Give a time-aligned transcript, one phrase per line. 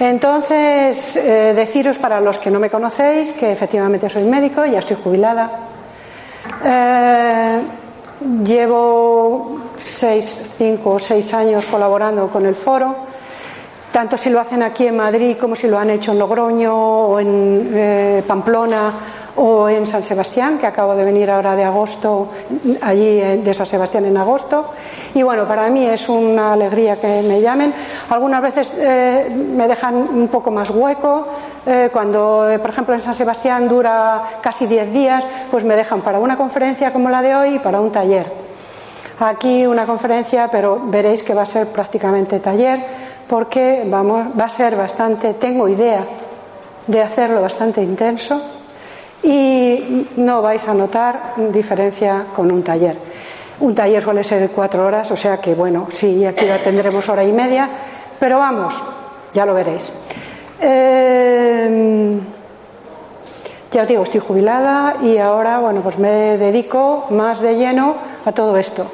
[0.00, 4.98] Entonces, eh, deciros para los que no me conocéis que efectivamente soy médico, ya estoy
[5.02, 5.50] jubilada.
[6.62, 7.60] Eh,
[8.44, 12.94] llevo seis, cinco o seis años colaborando con el foro,
[13.92, 17.20] tanto si lo hacen aquí en Madrid como si lo han hecho en Logroño o
[17.20, 18.92] en eh, Pamplona
[19.36, 22.28] o en San Sebastián, que acabo de venir ahora de agosto,
[22.82, 24.66] allí de San Sebastián en agosto.
[25.14, 27.72] Y bueno, para mí es una alegría que me llamen.
[28.10, 31.26] Algunas veces eh, me dejan un poco más hueco.
[31.66, 36.00] Eh, cuando, eh, por ejemplo, en San Sebastián dura casi 10 días, pues me dejan
[36.02, 38.30] para una conferencia como la de hoy y para un taller.
[39.18, 42.80] Aquí una conferencia, pero veréis que va a ser prácticamente taller,
[43.28, 46.04] porque vamos, va a ser bastante, tengo idea
[46.86, 48.63] de hacerlo bastante intenso
[49.24, 52.96] y no vais a notar diferencia con un taller.
[53.60, 57.24] Un taller suele ser cuatro horas, o sea que bueno, sí, aquí la tendremos hora
[57.24, 57.68] y media,
[58.20, 58.74] pero vamos,
[59.32, 59.90] ya lo veréis.
[60.60, 62.18] Eh,
[63.72, 68.32] ya os digo, estoy jubilada y ahora, bueno, pues me dedico más de lleno a
[68.32, 68.86] todo esto.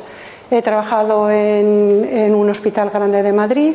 [0.51, 3.75] He trabajado en un hospital grande de Madrid,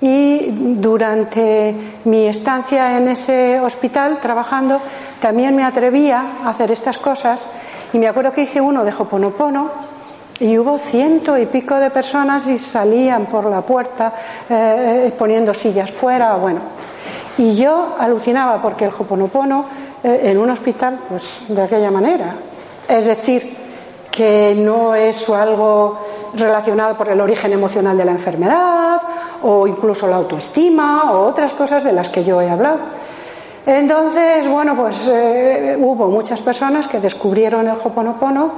[0.00, 4.80] y durante mi estancia en ese hospital trabajando
[5.20, 7.46] también me atrevía a hacer estas cosas
[7.92, 9.70] y me acuerdo que hice uno de Hoponopono
[10.38, 14.12] y hubo ciento y pico de personas y salían por la puerta
[14.48, 16.60] eh, poniendo sillas fuera, bueno.
[17.38, 19.64] Y yo alucinaba porque el Hoponopono
[20.02, 22.34] eh, en un hospital, pues de aquella manera.
[22.86, 23.65] Es decir,
[24.16, 25.98] que no es algo
[26.34, 28.98] relacionado por el origen emocional de la enfermedad
[29.42, 32.78] o incluso la autoestima o otras cosas de las que yo he hablado.
[33.66, 38.52] Entonces, bueno, pues eh, hubo muchas personas que descubrieron el Hoponopono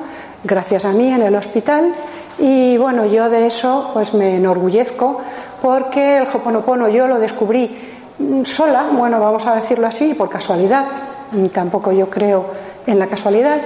[0.44, 1.92] gracias a mí en el hospital
[2.38, 5.20] y bueno, yo de eso pues me enorgullezco
[5.60, 7.96] porque el Hoponopono yo lo descubrí
[8.44, 10.84] sola, bueno, vamos a decirlo así, por casualidad,
[11.52, 12.44] tampoco yo creo
[12.86, 13.58] en la casualidad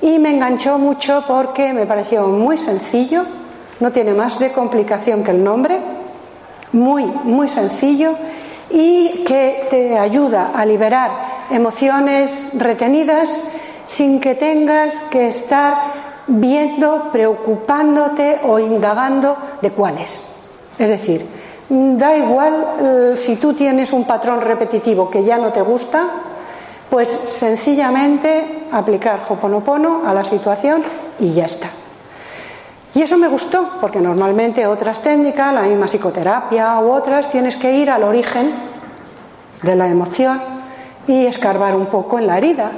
[0.00, 3.24] y me enganchó mucho porque me pareció muy sencillo,
[3.80, 5.78] no tiene más de complicación que el nombre,
[6.72, 8.14] muy, muy sencillo
[8.70, 11.10] y que te ayuda a liberar
[11.50, 13.52] emociones retenidas
[13.86, 15.74] sin que tengas que estar
[16.26, 20.36] viendo, preocupándote o indagando de cuáles.
[20.78, 21.26] Es decir,
[21.70, 26.06] da igual eh, si tú tienes un patrón repetitivo que ya no te gusta,
[26.90, 30.82] pues sencillamente aplicar Hoponopono a la situación
[31.18, 31.68] y ya está.
[32.94, 37.72] Y eso me gustó, porque normalmente otras técnicas, la misma psicoterapia u otras, tienes que
[37.72, 38.50] ir al origen
[39.62, 40.40] de la emoción
[41.06, 42.70] y escarbar un poco en la herida.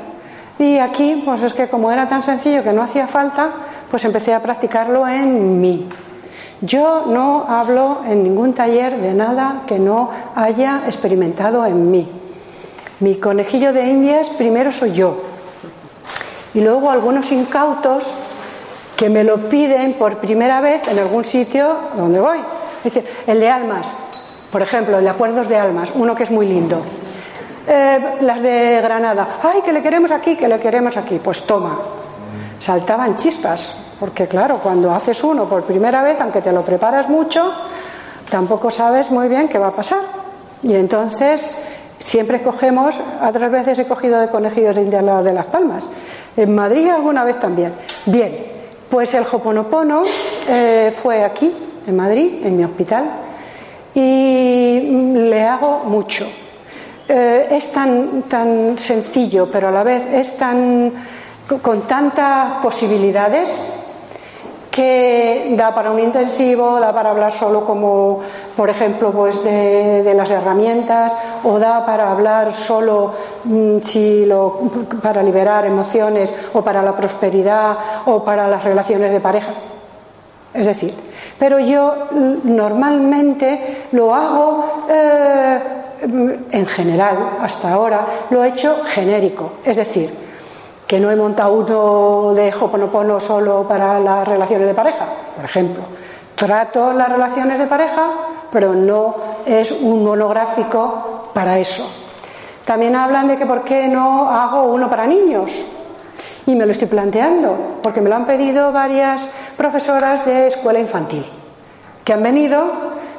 [0.58, 3.50] Y aquí, pues es que como era tan sencillo que no hacía falta,
[3.90, 5.88] pues empecé a practicarlo en mí.
[6.60, 12.19] Yo no hablo en ningún taller de nada que no haya experimentado en mí.
[13.00, 15.16] Mi conejillo de indias primero soy yo.
[16.52, 18.04] Y luego algunos incautos
[18.94, 22.38] que me lo piden por primera vez en algún sitio donde voy.
[22.84, 23.96] Es decir, el de almas,
[24.52, 26.82] por ejemplo, el de acuerdos de almas, uno que es muy lindo.
[27.66, 31.18] Eh, las de Granada, ay, que le queremos aquí, que le queremos aquí.
[31.22, 31.78] Pues toma,
[32.58, 37.50] saltaban chispas, porque claro, cuando haces uno por primera vez, aunque te lo preparas mucho,
[38.28, 40.00] tampoco sabes muy bien qué va a pasar.
[40.62, 41.56] Y entonces
[42.02, 45.84] Siempre cogemos, otras veces he cogido de conejillos de India de Las Palmas.
[46.36, 47.72] En Madrid alguna vez también.
[48.06, 48.34] Bien,
[48.88, 50.02] pues el Hoponopono
[50.48, 51.52] eh, fue aquí,
[51.86, 53.04] en Madrid, en mi hospital,
[53.94, 54.80] y
[55.14, 56.26] le hago mucho.
[57.08, 60.92] Eh, es tan, tan sencillo, pero a la vez es tan
[61.58, 63.89] con tantas posibilidades
[64.80, 68.24] que da para un intensivo, da para hablar solo como,
[68.56, 71.12] por ejemplo, pues de, las herramientas,
[71.44, 73.12] o da para hablar solo
[73.44, 74.56] mm, si lo,
[75.02, 79.52] para liberar emociones, o para la prosperidad, o para las relaciones de pareja.
[80.54, 80.94] Es decir,
[81.38, 85.58] pero yo mm, normalmente lo hago eh,
[86.52, 89.60] en general, hasta ahora, lo he hecho genérico.
[89.62, 90.29] Es decir,
[90.90, 95.06] que no he montado uno de Hoponopono solo para las relaciones de pareja,
[95.36, 95.84] por ejemplo.
[96.34, 98.06] Trato las relaciones de pareja,
[98.50, 99.14] pero no
[99.46, 101.88] es un monográfico para eso.
[102.64, 105.64] También hablan de que por qué no hago uno para niños.
[106.46, 111.24] Y me lo estoy planteando, porque me lo han pedido varias profesoras de escuela infantil,
[112.04, 112.64] que han venido,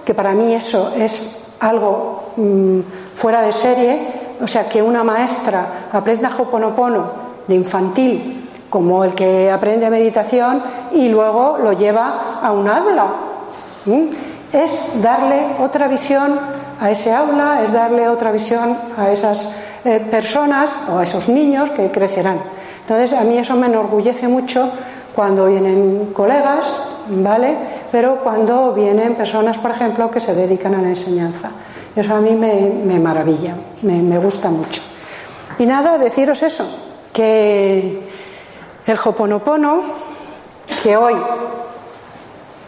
[0.04, 2.80] que para mí eso es algo mm,
[3.14, 4.00] fuera de serie,
[4.42, 7.21] o sea, que una maestra aprenda Hoponopono
[7.52, 10.64] de infantil como el que aprende meditación
[10.94, 13.08] y luego lo lleva a un aula.
[14.54, 16.40] Es darle otra visión
[16.80, 19.54] a ese aula, es darle otra visión a esas
[19.84, 22.40] eh, personas o a esos niños que crecerán.
[22.82, 24.72] Entonces, a mí eso me enorgullece mucho
[25.14, 26.66] cuando vienen colegas,
[27.10, 27.56] ¿vale?
[27.92, 31.52] Pero cuando vienen personas, por ejemplo, que se dedican a la enseñanza.
[31.94, 34.82] Eso a mí me, maravilla, me, me gusta mucho.
[35.60, 36.66] Y nada, deciros eso,
[37.14, 38.02] que
[38.86, 39.84] el Hoponopono,
[40.84, 41.16] que hoy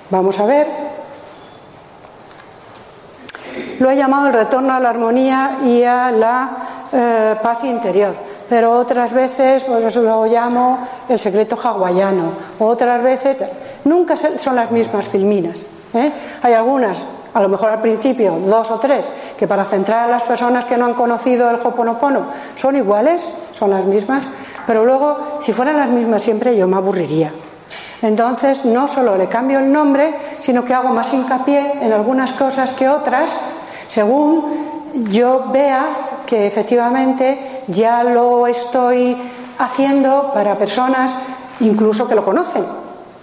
[0.10, 0.68] vamos a ver,
[3.80, 6.50] lo he llamado el retorno a la armonía y a la
[6.92, 8.16] eh, paz interior.
[8.48, 12.32] Pero otras veces pues, lo llamo el secreto hawaiano.
[12.60, 13.38] Otras veces
[13.86, 15.66] nunca son las mismas filminas.
[15.94, 16.12] ¿eh?
[16.42, 17.00] Hay algunas,
[17.34, 20.78] a lo mejor al principio, dos o tres, que para centrar a las personas que
[20.78, 22.22] no han conocido el Hoponopono
[22.56, 24.24] son iguales, son las mismas.
[24.66, 27.32] Pero luego, si fueran las mismas siempre, yo me aburriría.
[28.02, 32.72] Entonces, no solo le cambio el nombre, sino que hago más hincapié en algunas cosas
[32.72, 33.30] que otras,
[33.88, 34.44] según
[35.10, 35.86] yo vea
[36.26, 39.18] que efectivamente ya lo estoy
[39.58, 41.16] haciendo para personas
[41.60, 42.64] incluso que lo conocen,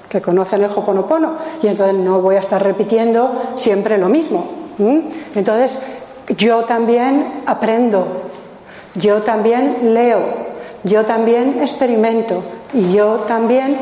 [0.09, 1.33] que conocen el Hoponopono,
[1.63, 4.47] y entonces no voy a estar repitiendo siempre lo mismo.
[5.35, 6.00] Entonces,
[6.37, 8.07] yo también aprendo,
[8.95, 10.21] yo también leo,
[10.85, 12.43] yo también experimento
[12.73, 13.77] y yo también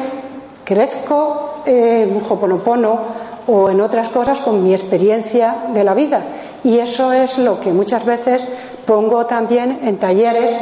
[0.65, 2.99] crezco en Hoponopono
[3.47, 6.23] o en otras cosas con mi experiencia de la vida.
[6.65, 8.49] Y eso es lo que muchas veces
[8.87, 10.59] pongo también en talleres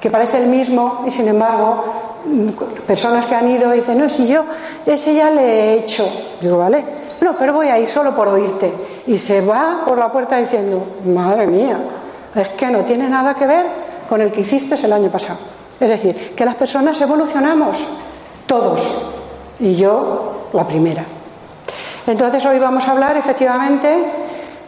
[0.00, 1.84] que parece el mismo y sin embargo
[2.86, 4.44] personas que han ido dicen, no, si yo
[4.86, 6.06] ese ya le he hecho.
[6.40, 6.84] Digo, vale,
[7.20, 8.72] no, pero voy a ir solo por oírte.
[9.06, 11.76] Y se va por la puerta diciendo, madre mía,
[12.34, 13.66] es que no tiene nada que ver
[14.08, 15.38] con el que hiciste el año pasado.
[15.78, 17.84] Es decir, que las personas evolucionamos,
[18.46, 19.12] todos,
[19.60, 21.04] y yo la primera.
[22.06, 23.88] Entonces hoy vamos a hablar efectivamente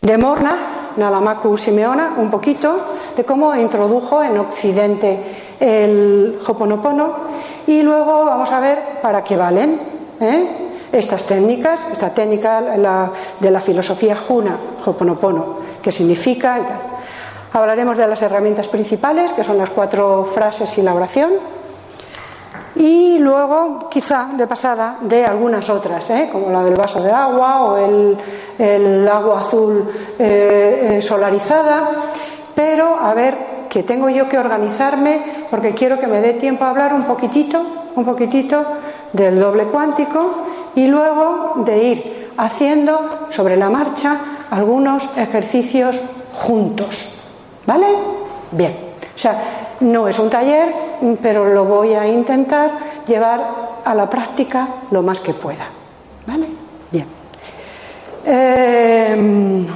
[0.00, 0.56] de Morna,
[0.96, 2.76] Nalamaku Simeona, un poquito,
[3.16, 5.20] de cómo introdujo en Occidente
[5.60, 7.14] el Hoponopono
[7.66, 9.80] y luego vamos a ver para qué valen
[10.20, 10.46] ¿eh?
[10.92, 16.96] Estas técnicas, esta técnica de la filosofía Juna, Hoponopono, qué significa y tal.
[17.52, 21.30] Hablaremos de las herramientas principales, que son las cuatro frases y la oración.
[22.74, 26.28] Y luego, quizá de pasada, de algunas otras, ¿eh?
[26.30, 31.88] como la del vaso de agua o el, agua azul eh, eh, solarizada.
[32.54, 36.70] Pero, a ver, que tengo yo que organizarme porque quiero que me dé tiempo a
[36.70, 37.62] hablar un poquitito,
[37.94, 38.62] un poquitito
[39.14, 40.44] del doble cuántico
[40.76, 44.16] y luego de ir haciendo sobre la marcha
[44.50, 45.98] algunos ejercicios
[46.34, 47.12] juntos.
[47.66, 47.86] ¿Vale?
[48.52, 48.72] Bien.
[49.14, 50.72] O sea, no es un taller,
[51.20, 52.70] pero lo voy a intentar
[53.08, 53.42] llevar
[53.84, 55.66] a la práctica lo más que pueda.
[56.26, 56.46] ¿Vale?
[56.90, 57.06] Bien.
[58.24, 59.66] Em,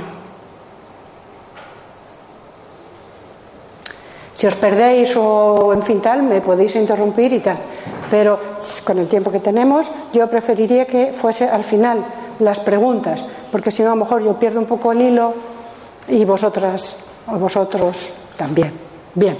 [4.36, 7.58] si os perdéis o en fin tal, me podéis interrumpir y tal.
[8.10, 8.38] Pero
[8.84, 12.04] con el tiempo que tenemos, yo preferiría que fuese al final
[12.40, 15.32] las preguntas, porque si no, a lo mejor yo pierdo un poco el hilo
[16.08, 18.72] y vosotras a vosotros también.
[19.14, 19.36] Bien.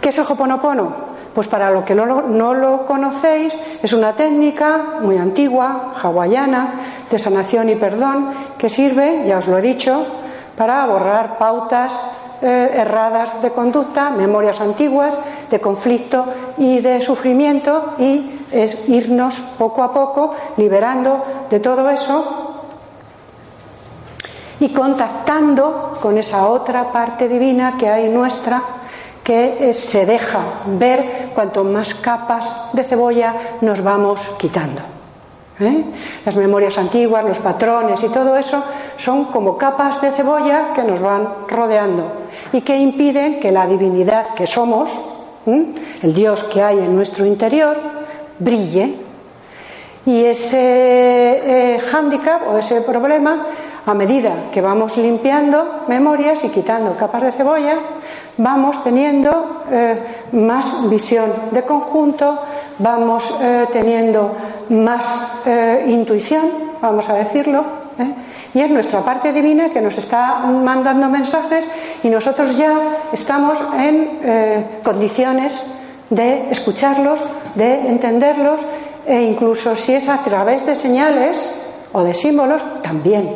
[0.00, 1.16] ¿Qué es el Hoponopono?
[1.34, 6.74] Pues para los que no lo conocéis, es una técnica muy antigua, hawaiana,
[7.10, 10.06] de sanación y perdón, que sirve, ya os lo he dicho,
[10.56, 11.92] para borrar pautas
[12.40, 15.16] eh, erradas de conducta, memorias antiguas,
[15.50, 16.24] de conflicto
[16.58, 22.46] y de sufrimiento, y es irnos poco a poco liberando de todo eso
[24.60, 28.62] y contactando con esa otra parte divina que hay nuestra
[29.22, 30.38] que se deja
[30.78, 34.80] ver cuanto más capas de cebolla nos vamos quitando.
[35.58, 35.84] ¿eh?
[36.24, 38.62] Las memorias antiguas, los patrones y todo eso
[38.96, 42.04] son como capas de cebolla que nos van rodeando
[42.52, 44.90] y que impiden que la divinidad que somos,
[45.46, 47.76] el Dios que hay en nuestro interior,
[48.38, 48.94] brille.
[50.04, 53.46] Y ese eh, hándicap o ese problema
[53.86, 57.78] a medida que vamos limpiando memorias y quitando capas de cebolla,
[58.36, 59.96] vamos teniendo eh,
[60.32, 62.36] más visión de conjunto,
[62.78, 64.34] vamos eh, teniendo
[64.70, 66.46] más eh, intuición,
[66.82, 67.64] vamos a decirlo,
[68.56, 71.66] y es nuestra parte divina que nos está mandando mensajes
[72.02, 72.72] y nosotros ya
[73.12, 75.60] estamos en condiciones
[76.08, 77.20] de escucharlos,
[77.54, 78.58] de entenderlos
[79.06, 83.28] e incluso si es a través de señales o de símbolos, también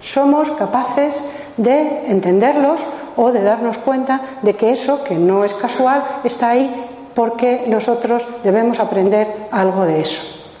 [0.00, 2.80] somos capaces de entenderlos
[3.16, 6.70] o de darnos cuenta de que eso, que no es casual, está ahí
[7.12, 10.54] porque nosotros debemos aprender algo de eso.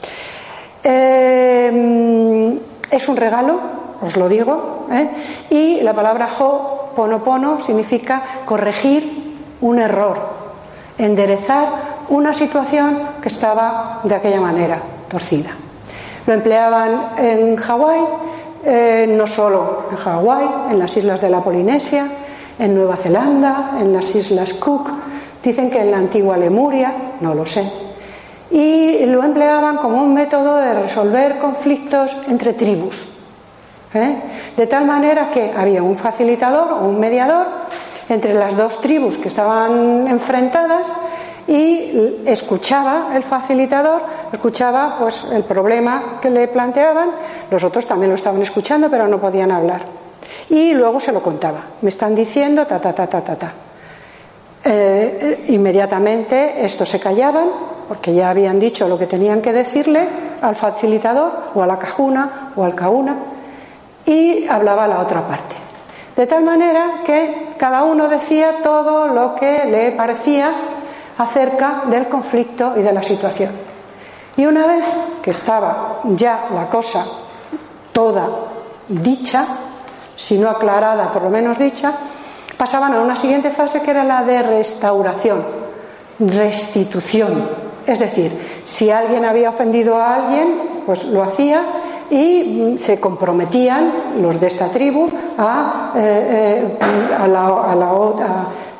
[0.82, 2.58] Eh,
[2.90, 5.10] es un regalo, os lo digo, ¿eh?
[5.50, 10.18] y la palabra ho, pono significa corregir un error,
[10.98, 11.68] enderezar
[12.08, 14.78] una situación que estaba de aquella manera,
[15.08, 15.50] torcida.
[16.26, 18.00] Lo empleaban en Hawái,
[18.64, 22.06] eh, no solo en Hawái, en las islas de la Polinesia,
[22.58, 24.90] en Nueva Zelanda, en las Islas Cook,
[25.42, 27.64] dicen que en la antigua Lemuria, no lo sé.
[28.50, 33.09] Y lo empleaban como un método de resolver conflictos entre tribus.
[33.94, 34.16] ¿Eh?
[34.56, 37.46] De tal manera que había un facilitador o un mediador
[38.08, 40.88] entre las dos tribus que estaban enfrentadas
[41.46, 47.10] y escuchaba el facilitador, escuchaba pues el problema que le planteaban,
[47.50, 49.82] los otros también lo estaban escuchando pero no podían hablar
[50.48, 51.58] y luego se lo contaba.
[51.82, 53.52] Me están diciendo ta, ta, ta, ta, ta, ta.
[54.62, 57.48] Eh, inmediatamente estos se callaban
[57.88, 60.06] porque ya habían dicho lo que tenían que decirle
[60.42, 63.16] al facilitador o a la cajuna o al cauna
[64.06, 65.56] y hablaba la otra parte.
[66.16, 70.50] De tal manera que cada uno decía todo lo que le parecía
[71.18, 73.50] acerca del conflicto y de la situación.
[74.36, 74.84] Y una vez
[75.22, 77.04] que estaba ya la cosa
[77.92, 78.28] toda
[78.88, 79.44] dicha,
[80.16, 81.92] si no aclarada, por lo menos dicha,
[82.56, 85.42] pasaban a una siguiente fase que era la de restauración,
[86.18, 87.48] restitución.
[87.86, 91.62] Es decir, si alguien había ofendido a alguien, pues lo hacía
[92.10, 97.66] y se comprometían los de esta tribu a, eh, eh,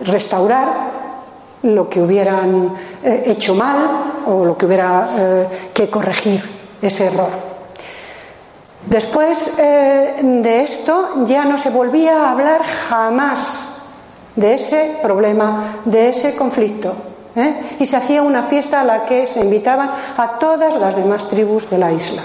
[0.00, 0.68] restaurar
[1.62, 3.76] lo que hubieran eh, hecho mal
[4.26, 5.08] o lo que hubiera
[5.72, 6.42] que corregir
[6.82, 7.30] ese error.
[8.86, 13.90] Después de esto ya no se volvía a hablar jamás
[14.36, 16.94] de ese problema, de ese conflicto.
[17.78, 21.70] Y se hacía una fiesta a la que se invitaban a todas las demás tribus
[21.70, 22.22] de la isla.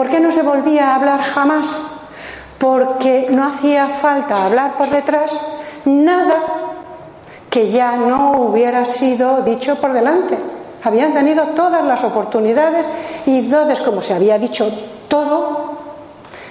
[0.00, 2.06] ¿Por qué no se volvía a hablar jamás?
[2.56, 5.30] Porque no hacía falta hablar por detrás
[5.84, 6.36] nada
[7.50, 10.38] que ya no hubiera sido dicho por delante.
[10.84, 12.86] Habían tenido todas las oportunidades
[13.26, 14.72] y entonces, como se había dicho
[15.06, 15.76] todo,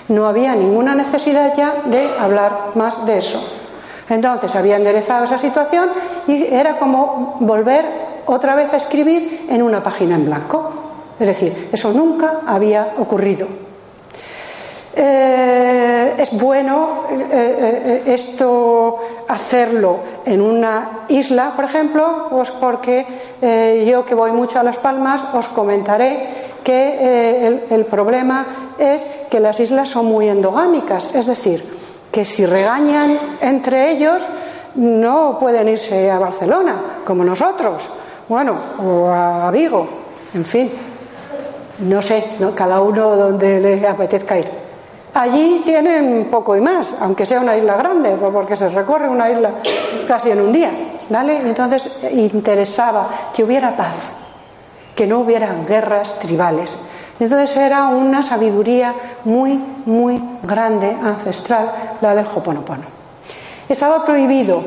[0.09, 3.41] no había ninguna necesidad ya de hablar más de eso.
[4.09, 5.89] Entonces había enderezado esa situación
[6.27, 7.83] y era como volver
[8.27, 10.88] otra vez a escribir en una página en blanco.
[11.19, 13.47] Es decir, eso nunca había ocurrido.
[14.95, 18.97] Eh, es bueno eh, eh, esto
[19.27, 23.05] hacerlo en una isla, por ejemplo, pues porque
[23.85, 28.45] yo que voy mucho a Las Palmas os comentaré que eh, el, problema
[28.77, 31.63] es que las islas son muy endogámicas, es decir,
[32.11, 34.23] que si regañan entre ellos
[34.75, 37.89] no pueden irse a Barcelona, como nosotros,
[38.27, 38.53] bueno,
[38.85, 39.87] o a Vigo,
[40.33, 40.71] en fin,
[41.79, 42.23] no sé,
[42.55, 44.47] cada uno donde le apetezca ir.
[45.13, 49.51] Allí tienen poco y más, aunque sea una isla grande, porque se recorre una isla
[50.07, 50.71] casi en un día,
[51.09, 51.39] ¿vale?
[51.39, 54.11] Entonces interesaba que hubiera paz,
[54.95, 56.77] que no hubieran guerras tribales.
[57.19, 58.93] Entonces era una sabiduría
[59.25, 61.71] muy, muy grande, ancestral,
[62.01, 62.83] la del Hoponopono.
[63.67, 64.63] Estaba prohibido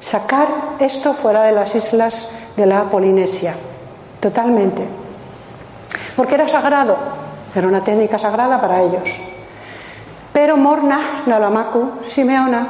[0.00, 0.48] sacar
[0.80, 3.54] esto fuera de las islas de la Polinesia,
[4.20, 5.01] totalmente,
[6.16, 6.96] porque era sagrado,
[7.54, 9.22] era una técnica sagrada para ellos.
[10.32, 12.66] Pero Morna Nalamaku Simeona,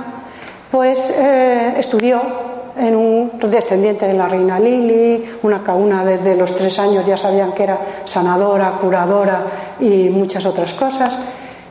[0.70, 2.20] pues eh, estudió
[2.76, 7.52] en un descendiente de la reina Lili, una cauna desde los tres años ya sabían
[7.52, 9.42] que era sanadora, curadora
[9.78, 11.22] y muchas otras cosas.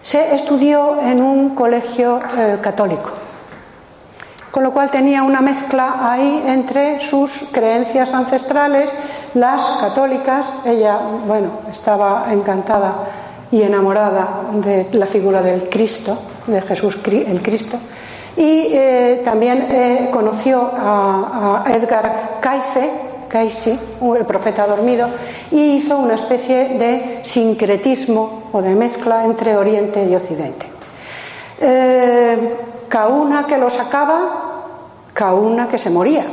[0.01, 3.11] Se estudió en un colegio eh, católico,
[4.51, 8.89] con lo cual tenía una mezcla ahí entre sus creencias ancestrales,
[9.33, 12.93] las católicas, ella, bueno, estaba encantada
[13.51, 17.77] y enamorada de la figura del Cristo, de Jesús el Cristo,
[18.37, 23.77] y eh, también eh, conoció a, Edgar Cayce,
[24.17, 25.07] el profeta dormido,
[25.51, 30.65] y hizo una especie de sincretismo o de mezcla entre Oriente y Occidente.
[31.59, 32.57] Eh,
[32.89, 34.63] Kauna, que lo sacaba,
[35.13, 36.25] Kauna que se moría,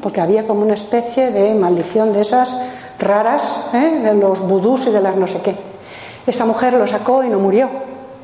[0.00, 2.60] porque había como una especie de maldición de esas
[2.98, 4.00] raras, ¿eh?
[4.02, 5.54] de los vudús y de las no sé qué.
[6.26, 7.68] Esa mujer lo sacó y no murió.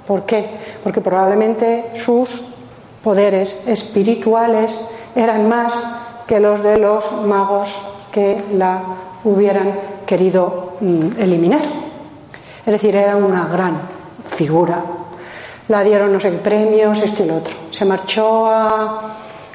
[0.07, 0.47] ¿Por qué?
[0.83, 2.43] Porque probablemente sus
[3.03, 4.85] poderes espirituales
[5.15, 5.85] eran más
[6.27, 7.77] que los de los magos
[8.11, 8.81] que la
[9.25, 9.73] hubieran
[10.07, 11.63] querido mm, eliminar.
[12.65, 13.81] Es decir, era una gran
[14.29, 14.83] figura.
[15.69, 17.55] La dieron no sé qué premios, y lo otro.
[17.71, 19.12] Se marchó a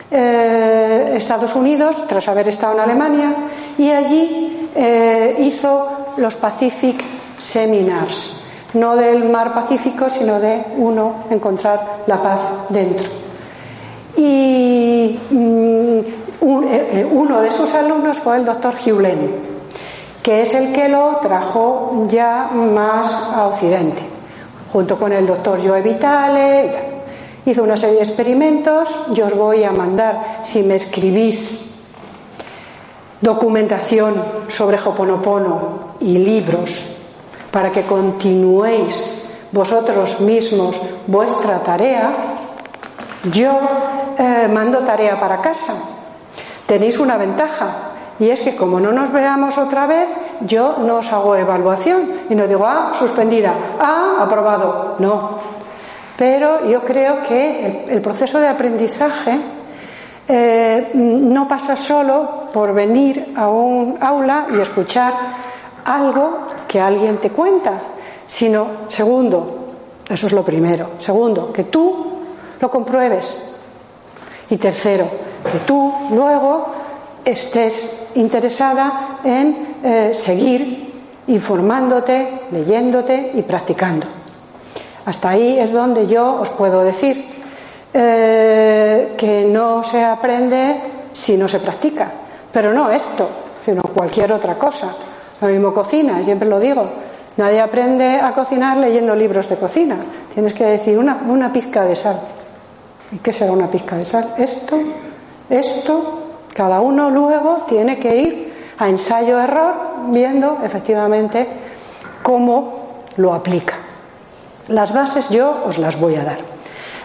[0.10, 3.36] eh, Estados Unidos tras haber estado en Alemania
[3.78, 7.04] y allí eh, hizo los Pacific
[7.38, 13.08] Seminars, no del mar Pacífico, sino de uno encontrar la paz dentro.
[14.16, 16.00] Y mm,
[16.70, 19.18] eh, uno de sus alumnos fue el doctor Hewlett,
[20.24, 24.02] que es el que lo trajo ya más a Occidente,
[24.72, 26.97] junto con el doctor Joe Vitale.
[27.48, 31.96] Hizo una serie de experimentos, yo os voy a mandar, si me escribís
[33.22, 36.75] documentación sobre Hoponopono y libros
[37.50, 40.75] para que continuéis vosotros mismos
[41.08, 42.12] vuestra tarea,
[43.32, 43.58] yo
[44.20, 45.74] eh, mando tarea para casa.
[46.66, 50.10] Tenéis una ventaja y es que como no nos veamos otra vez,
[50.42, 54.96] yo no os hago evaluación y no digo, ah, suspendida, ah, aprobado.
[55.00, 55.57] No,
[56.18, 59.38] pero yo creo que el, proceso de aprendizaje
[60.28, 65.14] eh, no pasa solo por venir a un aula y escuchar
[65.86, 67.74] algo que alguien te cuenta,
[68.26, 69.68] sino, segundo,
[70.10, 72.18] eso es lo primero, segundo, que tú
[72.60, 73.62] lo compruebes.
[74.50, 75.08] Y tercero,
[75.50, 76.66] que tú luego
[77.24, 80.94] estés interesada en eh, seguir
[81.28, 84.17] informándote, leyéndote y practicando.
[85.08, 87.24] Hasta ahí es donde yo os puedo decir
[87.94, 90.82] eh, que no se aprende
[91.14, 92.12] si no se practica.
[92.52, 93.26] Pero no esto,
[93.64, 94.94] sino cualquier otra cosa.
[95.40, 96.86] Lo mismo cocina, siempre lo digo.
[97.38, 99.96] Nadie aprende a cocinar leyendo libros de cocina.
[100.34, 102.20] Tienes que decir una, una pizca de sal.
[103.13, 104.34] ¿Y qué será una pizca de sal?
[104.38, 104.78] Esto,
[105.50, 106.20] esto,
[106.54, 109.74] cada uno luego tiene que ir a ensayo-error
[110.10, 111.48] viendo efectivamente
[112.22, 113.87] cómo lo aplica.
[114.67, 116.39] Las bases yo os las voy a dar.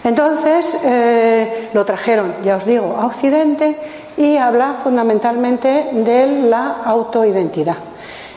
[0.05, 3.77] Entonces eh, lo trajeron, ya os digo, a Occidente
[4.17, 7.77] y habla fundamentalmente de la autoidentidad.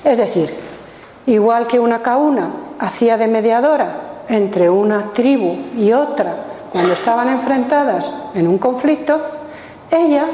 [0.03, 0.53] Es decir,
[1.25, 6.35] igual que una cauna hacía de mediadora entre una tribu y otra
[6.71, 9.19] cuando estaban enfrentadas en un conflicto,
[9.89, 10.25] ella,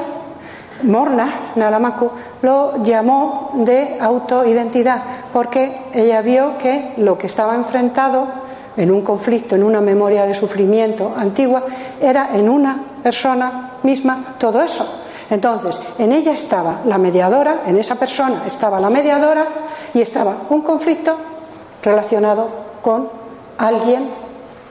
[0.83, 2.09] Morna Nalamaku,
[2.41, 5.01] lo llamó de autoidentidad
[5.31, 8.27] porque ella vio que lo que estaba enfrentado
[8.77, 11.63] en un conflicto, en una memoria de sufrimiento antigua,
[12.01, 14.85] era en una persona misma todo eso.
[15.29, 19.45] Entonces, en ella estaba la mediadora, en esa persona estaba la mediadora
[19.93, 21.15] y estaba un conflicto
[21.81, 22.47] relacionado
[22.81, 23.09] con
[23.57, 24.09] alguien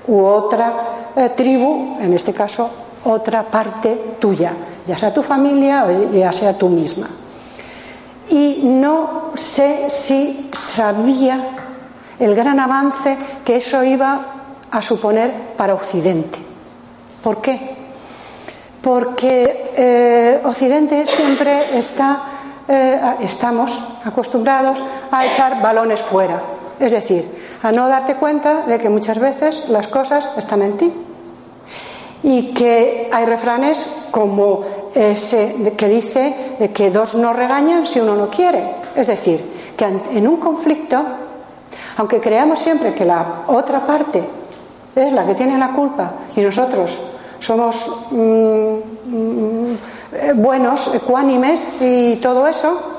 [0.06, 0.72] u otra
[1.16, 2.68] eh, tribu, en este caso
[3.04, 4.52] otra parte tuya,
[4.86, 7.08] ya sea tu familia o ya sea tú misma.
[8.28, 11.69] Y no sé si sabía
[12.20, 14.20] el gran avance que eso iba
[14.70, 16.38] a suponer para Occidente.
[17.24, 17.58] ¿Por qué?
[18.80, 22.22] Porque eh, Occidente siempre está,
[22.68, 24.78] eh, estamos acostumbrados
[25.10, 26.40] a echar balones fuera,
[26.78, 27.24] es decir,
[27.62, 30.92] a no darte cuenta de que muchas veces las cosas están en ti
[32.22, 36.34] y que hay refranes como ese que dice
[36.74, 38.62] que dos no regañan si uno no quiere,
[38.94, 39.40] es decir,
[39.76, 41.02] que en un conflicto
[42.00, 44.24] aunque creamos siempre que la otra parte
[44.96, 46.98] es la que tiene la culpa y nosotros
[47.40, 49.76] somos mm, mm,
[50.36, 52.96] buenos, ecuánimes y todo eso,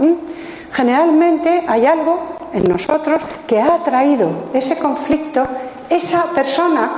[0.71, 2.19] generalmente hay algo
[2.53, 5.47] en nosotros que ha traído ese conflicto,
[5.89, 6.91] esa persona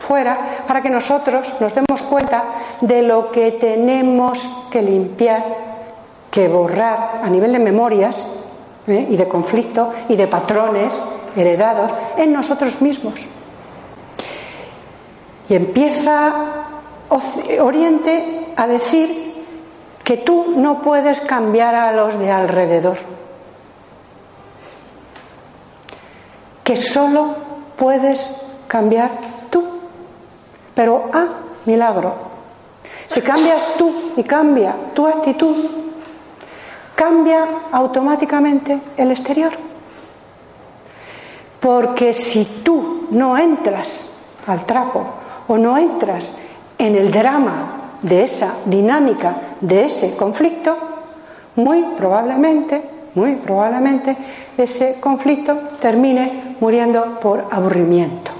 [0.00, 2.42] fuera, para que nosotros nos demos cuenta
[2.80, 4.40] de lo que tenemos
[4.72, 5.44] que limpiar,
[6.32, 8.26] que borrar a nivel de memorias
[8.88, 9.06] ¿eh?
[9.08, 11.00] y de conflicto y de patrones
[11.36, 13.14] heredados en nosotros mismos.
[15.48, 16.64] Y empieza
[17.60, 19.44] Oriente a decir
[20.02, 22.98] que tú no puedes cambiar a los de alrededor,
[26.62, 27.36] que solo
[27.76, 29.10] puedes cambiar
[29.50, 29.64] tú.
[30.74, 31.28] Pero, ah,
[31.66, 32.14] milagro,
[33.08, 35.56] si cambias tú y cambia tu actitud,
[36.96, 39.52] cambia automáticamente el exterior.
[41.64, 44.10] Porque si tú no entras
[44.46, 45.02] al trapo
[45.48, 46.32] o no entras
[46.76, 50.76] en el drama de esa dinámica, de ese conflicto,
[51.56, 52.82] muy probablemente,
[53.14, 54.14] muy probablemente,
[54.58, 58.30] ese conflicto termine muriendo por aburrimiento.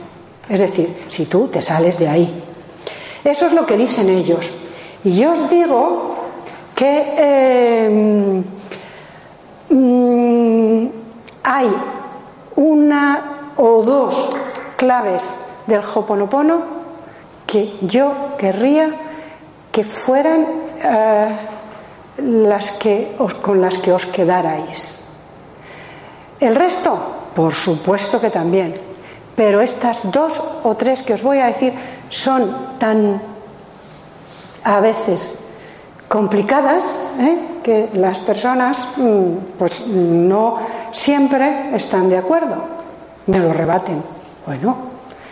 [0.46, 2.42] Es decir, si tú te sales de ahí.
[3.24, 4.52] Eso es lo que dicen ellos.
[5.02, 6.14] Y yo os digo
[6.74, 8.42] que eh,
[9.70, 10.86] mm,
[11.42, 11.70] hay
[12.56, 14.30] una o dos
[14.76, 16.62] claves del Hoponopono
[17.46, 18.90] que yo querría
[19.70, 20.46] que fueran
[20.82, 21.28] eh,
[22.18, 25.02] las que con las que os quedarais.
[26.38, 26.96] El resto,
[27.34, 28.78] por supuesto que también,
[29.34, 31.74] pero estas dos o tres que os voy a decir
[32.08, 33.20] son tan
[34.62, 35.38] a veces
[36.08, 36.84] complicadas
[37.18, 37.60] ¿eh?
[37.62, 40.58] que las personas mm, pues no
[40.94, 42.64] siempre están de acuerdo,
[43.26, 44.02] me lo rebaten.
[44.46, 44.76] Bueno,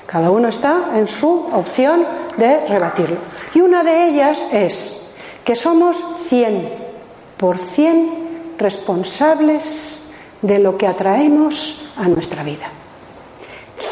[0.07, 2.05] cada uno está en su opción
[2.37, 3.17] de rebatirlo.
[3.55, 5.97] Y una de ellas es que somos
[6.29, 12.67] 100% responsables de lo que atraemos a nuestra vida.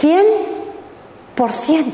[0.00, 1.84] 100%.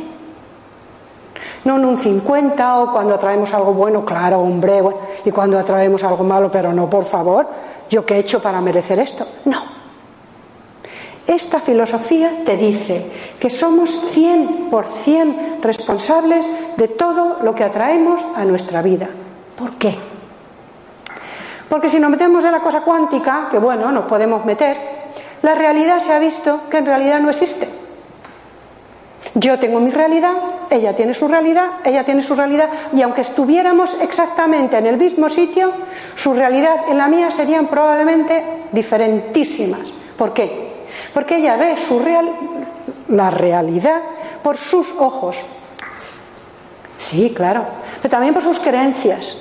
[1.65, 4.81] No en un 50 o cuando atraemos algo bueno, claro, hombre,
[5.25, 7.49] y cuando atraemos algo malo, pero no, por favor,
[7.91, 9.27] yo qué he hecho para merecer esto.
[9.45, 9.77] No.
[11.27, 18.81] Esta filosofía te dice que somos 100% responsables de todo lo que atraemos a nuestra
[18.81, 19.09] vida.
[19.57, 19.95] ¿Por qué?
[21.69, 24.77] Porque si nos metemos en la cosa cuántica, que bueno, nos podemos meter,
[25.43, 27.69] la realidad se ha visto que en realidad no existe.
[29.35, 30.33] Yo tengo mi realidad,
[30.71, 35.29] ella tiene su realidad, ella tiene su realidad, y aunque estuviéramos exactamente en el mismo
[35.29, 35.73] sitio,
[36.15, 39.81] su realidad y la mía serían probablemente diferentísimas.
[40.17, 40.75] ¿Por qué?
[41.13, 42.31] Porque ella ve su real,
[43.09, 44.01] la realidad
[44.43, 45.39] por sus ojos.
[46.99, 47.65] Sí, claro,
[48.01, 49.37] pero también por sus creencias.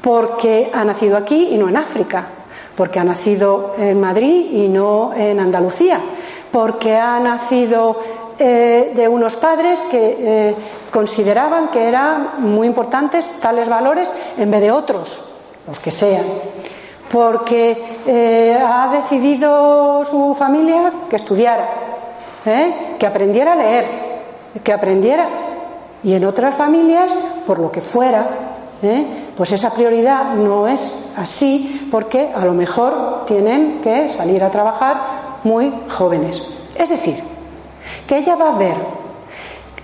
[0.00, 2.26] Porque ha nacido aquí y no en África.
[2.74, 6.00] Porque ha nacido en Madrid y no en Andalucía.
[6.50, 8.00] Porque ha nacido
[8.42, 10.54] eh, de unos padres que eh,
[10.90, 15.22] consideraban que eran muy importantes tales valores en vez de otros,
[15.66, 16.24] los que sean.
[17.12, 17.76] Porque
[18.06, 21.68] eh, ha decidido su familia que estudiara,
[22.98, 23.84] que aprendiera a leer,
[24.64, 25.28] que aprendiera.
[26.02, 27.12] Y en otras familias,
[27.46, 28.26] por lo que fuera,
[29.36, 34.96] pues esa prioridad no es así porque a lo mejor tienen que salir a trabajar
[35.44, 36.56] muy jóvenes.
[36.74, 37.29] Es decir,
[38.10, 38.74] que ella va a ver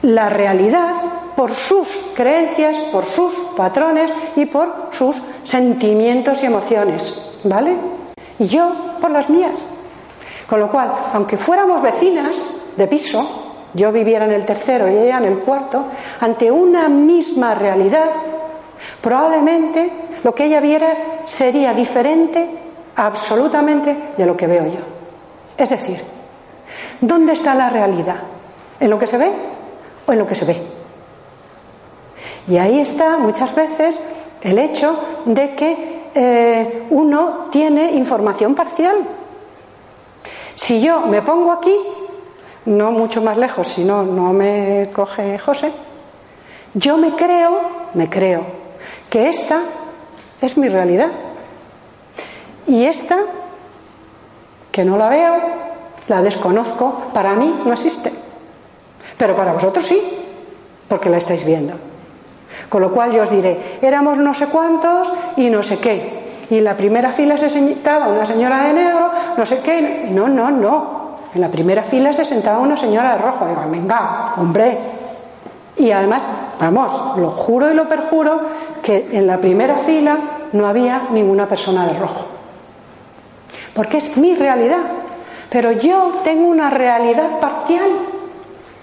[0.03, 0.95] la realidad
[1.37, 7.77] por sus creencias, por sus patrones y por sus sentimientos y emociones, ¿vale?
[8.41, 8.69] Y yo
[9.01, 9.53] por las mías.
[10.51, 12.37] Con lo cual, aunque fuéramos vecinas
[12.77, 15.85] de piso, yo viviera en el tercero y ella en el cuarto,
[16.19, 18.11] ante una misma realidad,
[19.01, 19.89] probablemente
[20.25, 22.49] lo que ella viera sería diferente
[22.97, 24.81] absolutamente de lo que veo yo.
[25.57, 26.16] Es decir,
[27.01, 28.17] ¿Dónde está la realidad?
[28.81, 29.31] ¿En lo que se ve
[30.07, 30.57] o en lo que se ve?
[32.49, 33.99] Y ahí está muchas veces
[34.41, 38.97] el hecho de que eh, uno tiene información parcial.
[40.55, 41.77] Si yo me pongo aquí,
[42.67, 45.73] no mucho más lejos, si no, no me coge José,
[46.75, 47.61] yo me creo,
[47.95, 48.45] me creo
[49.11, 49.61] que esta
[50.41, 51.11] es mi realidad.
[52.67, 53.19] Y esta,
[54.73, 55.35] que no la veo,
[56.09, 58.13] la desconozco, para mí no existe.
[59.19, 60.01] Pero para vosotros sí,
[60.89, 61.75] porque la estáis viendo.
[62.69, 66.27] Con lo cual yo os diré, éramos no sé cuántos y no sé qué.
[66.51, 70.09] Y en la primera fila se sentaba una señora de negro, no sé qué.
[70.11, 71.17] No, no, no.
[71.35, 73.47] En la primera fila se sentaba una señora de rojo.
[73.47, 74.79] Digo, venga, hombre.
[75.77, 76.23] Y además,
[76.59, 78.41] vamos, lo juro y lo perjuro
[78.83, 80.17] que en la primera fila
[80.53, 82.27] no había ninguna persona de rojo.
[83.75, 84.79] Porque es mi realidad.
[85.57, 87.91] Pero yo tengo una realidad parcial.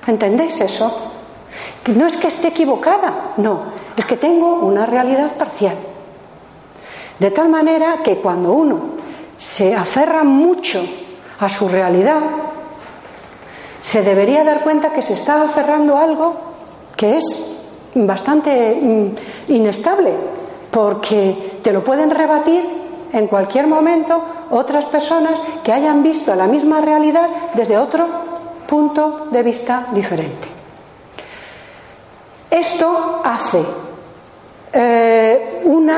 [0.07, 1.12] ¿Entendéis eso?
[1.86, 5.75] No es que esté equivocada, no, es que tengo una realidad parcial.
[7.19, 8.79] De tal manera que cuando uno
[9.38, 10.83] se aferra mucho
[11.39, 12.21] a su realidad,
[13.79, 16.33] se debería dar cuenta que se está aferrando a algo
[16.95, 19.13] que es bastante
[19.47, 20.12] inestable,
[20.71, 22.65] porque te lo pueden rebatir
[23.13, 28.05] en cualquier momento otras personas que hayan visto la misma realidad desde otro
[28.67, 30.47] punto de vista diferente.
[32.49, 33.63] Esto hace
[34.71, 35.97] eh, una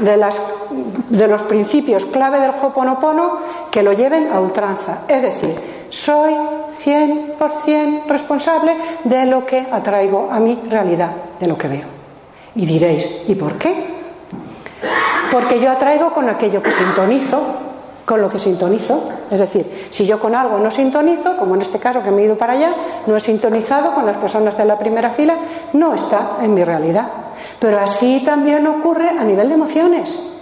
[0.00, 3.38] de, los principios clave del Hoponopono
[3.70, 5.00] que lo lleven a ultranza.
[5.08, 5.54] Es decir,
[5.90, 11.86] soy 100% responsable de lo que atraigo a mi realidad, de lo que veo.
[12.54, 13.96] Y diréis, ¿y por qué?
[15.30, 17.65] Porque yo atraigo con aquello que sintonizo,
[18.06, 19.02] con lo que sintonizo.
[19.30, 22.24] Es decir, si yo con algo no sintonizo, como en este caso que me he
[22.24, 22.72] ido para allá,
[23.06, 25.34] no he sintonizado con las personas de la primera fila,
[25.74, 27.08] no está en mi realidad.
[27.58, 30.38] Pero así también ocurre a nivel de emociones.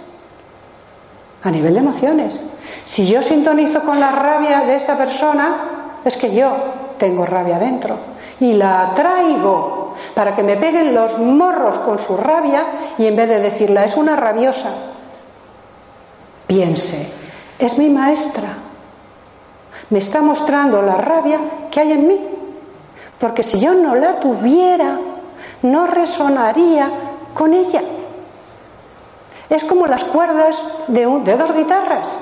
[1.43, 2.39] A nivel de emociones.
[2.85, 6.51] Si yo sintonizo con la rabia de esta persona, es que yo
[6.97, 7.97] tengo rabia dentro
[8.39, 12.63] y la atraigo para que me peguen los morros con su rabia
[12.97, 14.71] y en vez de decirla es una rabiosa,
[16.47, 17.24] piense,
[17.59, 18.49] es mi maestra,
[19.89, 21.39] me está mostrando la rabia
[21.71, 22.19] que hay en mí,
[23.19, 24.97] porque si yo no la tuviera,
[25.61, 26.89] no resonaría
[27.33, 27.81] con ella.
[29.49, 32.17] Es como las cuerdas de, de dos guitarras.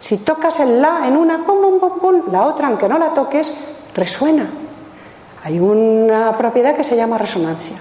[0.00, 3.52] Si tocas el la en una, pum, pum, pum, la otra, aunque no la toques,
[3.94, 4.46] resuena.
[5.44, 7.76] Hay una propiedad que se llama resonancia.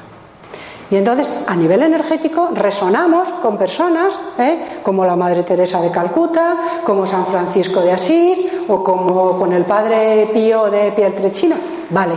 [0.91, 4.80] Y entonces, a nivel energético, resonamos con personas ¿eh?
[4.82, 9.65] como la Madre Teresa de Calcuta, como San Francisco de Asís o como con el
[9.65, 11.56] Padre Pío de Pietrelcina.
[11.91, 12.13] Vale.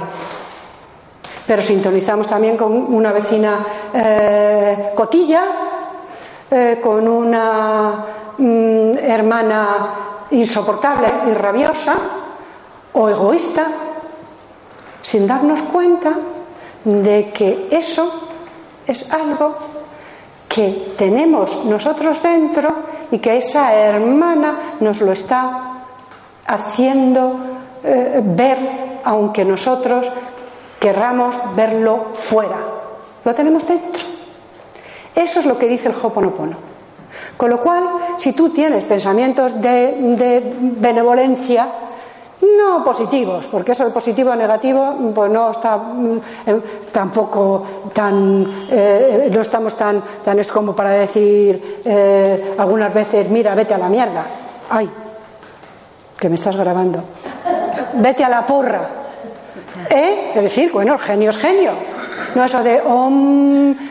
[1.47, 3.59] Pero sintonizamos también con una vecina
[3.93, 5.43] eh, cotilla,
[6.51, 8.05] eh, con una
[8.39, 9.67] mm, hermana
[10.31, 11.95] insoportable y rabiosa
[12.95, 13.67] o egoísta,
[15.03, 16.13] sin darnos cuenta
[16.85, 18.32] de que eso
[18.87, 19.55] es algo
[20.49, 22.75] que tenemos nosotros dentro
[23.11, 25.85] y que esa hermana nos lo está
[26.47, 27.37] haciendo
[27.85, 28.59] eh, ver,
[29.05, 30.11] aunque nosotros
[30.79, 32.57] querramos verlo fuera.
[33.25, 34.03] Lo tenemos dentro.
[35.14, 36.57] Eso es lo que dice el Hoponopono.
[37.37, 37.85] Con lo cual,
[38.18, 41.68] si tú tienes pensamientos de, de benevolencia,
[42.42, 48.66] no positivos, porque eso de positivo o negativo, pues no está mm, eh, tampoco tan,
[48.70, 53.78] eh, no estamos tan, tan es como para decir eh, algunas veces, mira, vete a
[53.78, 54.24] la mierda.
[54.70, 54.90] Ay,
[56.18, 57.02] que me estás grabando.
[57.94, 58.88] Vete a la porra.
[59.90, 60.33] ¿Eh?
[60.35, 61.72] Es decir, bueno, genio es genio.
[62.35, 62.81] No eso de,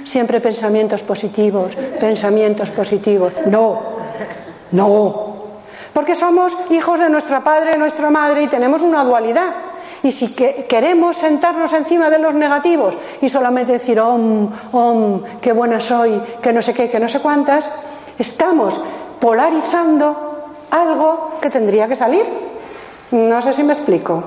[0.05, 3.33] siempre pensamientos positivos, pensamientos positivos.
[3.45, 3.79] No,
[4.71, 5.31] no,
[5.93, 9.49] porque somos hijos de nuestra padre, nuestra madre y tenemos una dualidad.
[10.04, 15.80] Y si queremos sentarnos encima de los negativos y solamente decir, om, om, qué buena
[15.80, 17.69] soy, que no sé qué, que no sé cuántas,
[18.17, 18.82] estamos
[19.19, 22.25] polarizando algo que tendría que salir.
[23.12, 24.23] No sé si me explico.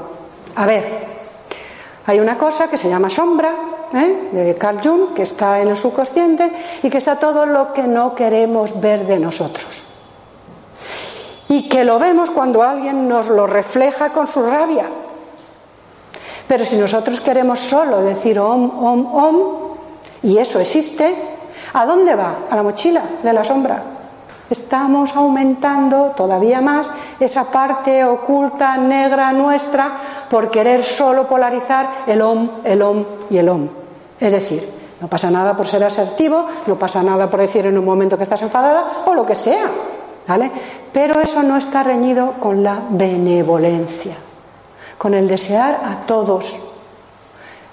[0.54, 0.84] A ver,
[2.06, 3.50] hay una cosa que se llama sombra,
[3.94, 4.28] ¿eh?
[4.30, 8.14] de Carl Jung, que está en el subconsciente y que está todo lo que no
[8.14, 9.83] queremos ver de nosotros
[11.48, 14.86] y que lo vemos cuando alguien nos lo refleja con su rabia.
[16.48, 19.36] Pero si nosotros queremos solo decir om, om, om,
[20.22, 21.14] y eso existe,
[21.72, 22.34] ¿a dónde va?
[22.50, 23.82] A la mochila de la sombra.
[24.50, 29.92] Estamos aumentando todavía más esa parte oculta, negra nuestra,
[30.28, 33.68] por querer solo polarizar el om, el om y el om.
[34.20, 34.68] Es decir,
[35.00, 38.22] no pasa nada por ser asertivo, no pasa nada por decir en un momento que
[38.22, 39.66] estás enfadada o lo que sea.
[40.26, 40.50] ¿Vale?
[40.94, 44.14] Pero eso no está reñido con la benevolencia,
[44.96, 46.54] con el desear a todos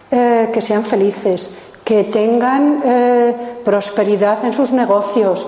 [0.10, 1.54] eh, que sean felices,
[1.86, 5.48] que tengan eh, prosperidad en sus negocios,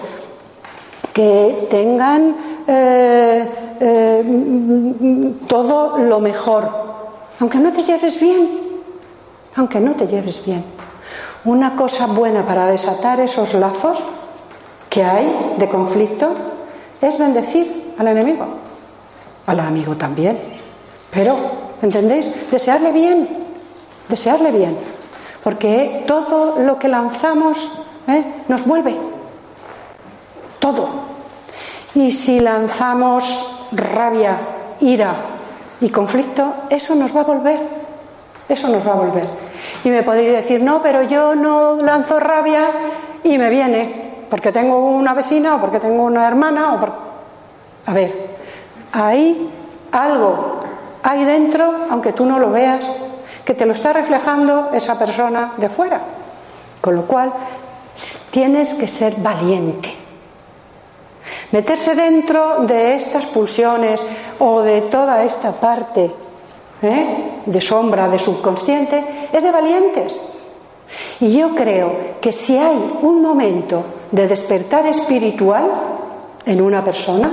[1.12, 2.36] que tengan
[2.68, 3.50] eh,
[5.48, 6.70] todo lo mejor,
[7.40, 8.50] aunque no te lleves bien,
[9.56, 10.64] aunque no te lleves bien.
[11.46, 13.98] Una cosa buena para desatar esos lazos
[14.92, 16.54] que hay de conflicto
[17.04, 18.46] es bendecir al enemigo,
[19.46, 20.40] al amigo también.
[21.12, 21.38] Pero,
[21.82, 22.50] ¿entendéis?
[22.50, 23.28] Desearle bien,
[24.08, 24.78] desearle bien.
[25.44, 28.24] Porque todo lo que lanzamos ¿eh?
[28.48, 28.96] nos vuelve.
[30.60, 30.88] Todo.
[31.96, 34.40] Y si lanzamos rabia,
[34.80, 35.16] ira
[35.82, 37.60] y conflicto, eso nos va a volver.
[38.48, 39.26] Eso nos va a volver.
[39.84, 42.68] Y me podréis decir, no, pero yo no lanzo rabia
[43.24, 46.92] y me viene porque tengo una vecina o porque tengo una hermana o por...
[47.86, 48.12] A ver,
[48.92, 49.48] hay
[49.92, 50.60] algo,
[51.04, 52.92] hay dentro, aunque tú no lo veas,
[53.46, 56.02] que te lo está reflejando esa persona de fuera.
[56.82, 57.32] Con lo cual,
[58.32, 59.94] tienes que ser valiente.
[61.52, 64.02] Meterse dentro de estas pulsiones
[64.40, 66.12] o de toda esta parte
[66.82, 67.06] ¿eh?
[67.46, 70.20] de sombra, de subconsciente, es de valientes.
[71.20, 75.66] Y yo creo que si hay un momento de despertar espiritual
[76.46, 77.32] en una persona,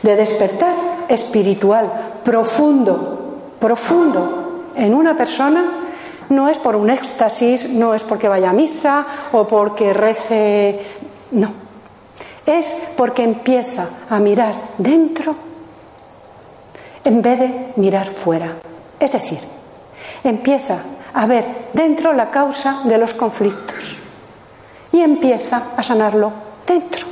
[0.00, 0.74] de despertar
[1.08, 1.90] espiritual
[2.22, 5.84] profundo, profundo en una persona,
[6.30, 10.78] No es por un éxtasis, no es porque vaya a misa o porque rece.
[11.30, 11.48] No.
[12.44, 15.34] Es porque empieza a mirar dentro
[17.02, 18.60] en vez de mirar fuera.
[19.00, 19.40] Es decir,
[20.22, 20.80] empieza
[21.14, 24.07] a ver dentro la causa de los conflictos
[24.92, 26.32] y empieza a sanarlo
[26.66, 27.06] dentro.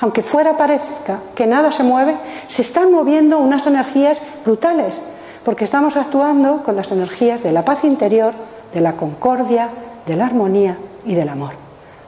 [0.00, 5.00] Aunque fuera parezca que nada se mueve, se están moviendo unas energías brutales,
[5.44, 8.32] porque estamos actuando con las energías de la paz interior,
[8.72, 9.68] de la concordia,
[10.06, 11.52] de la armonía y del amor.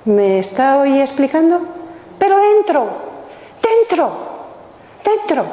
[0.04, 1.60] ¿Me está hoy explicando?
[2.18, 2.86] Pero dentro,
[3.62, 4.12] dentro,
[5.04, 5.44] dentro.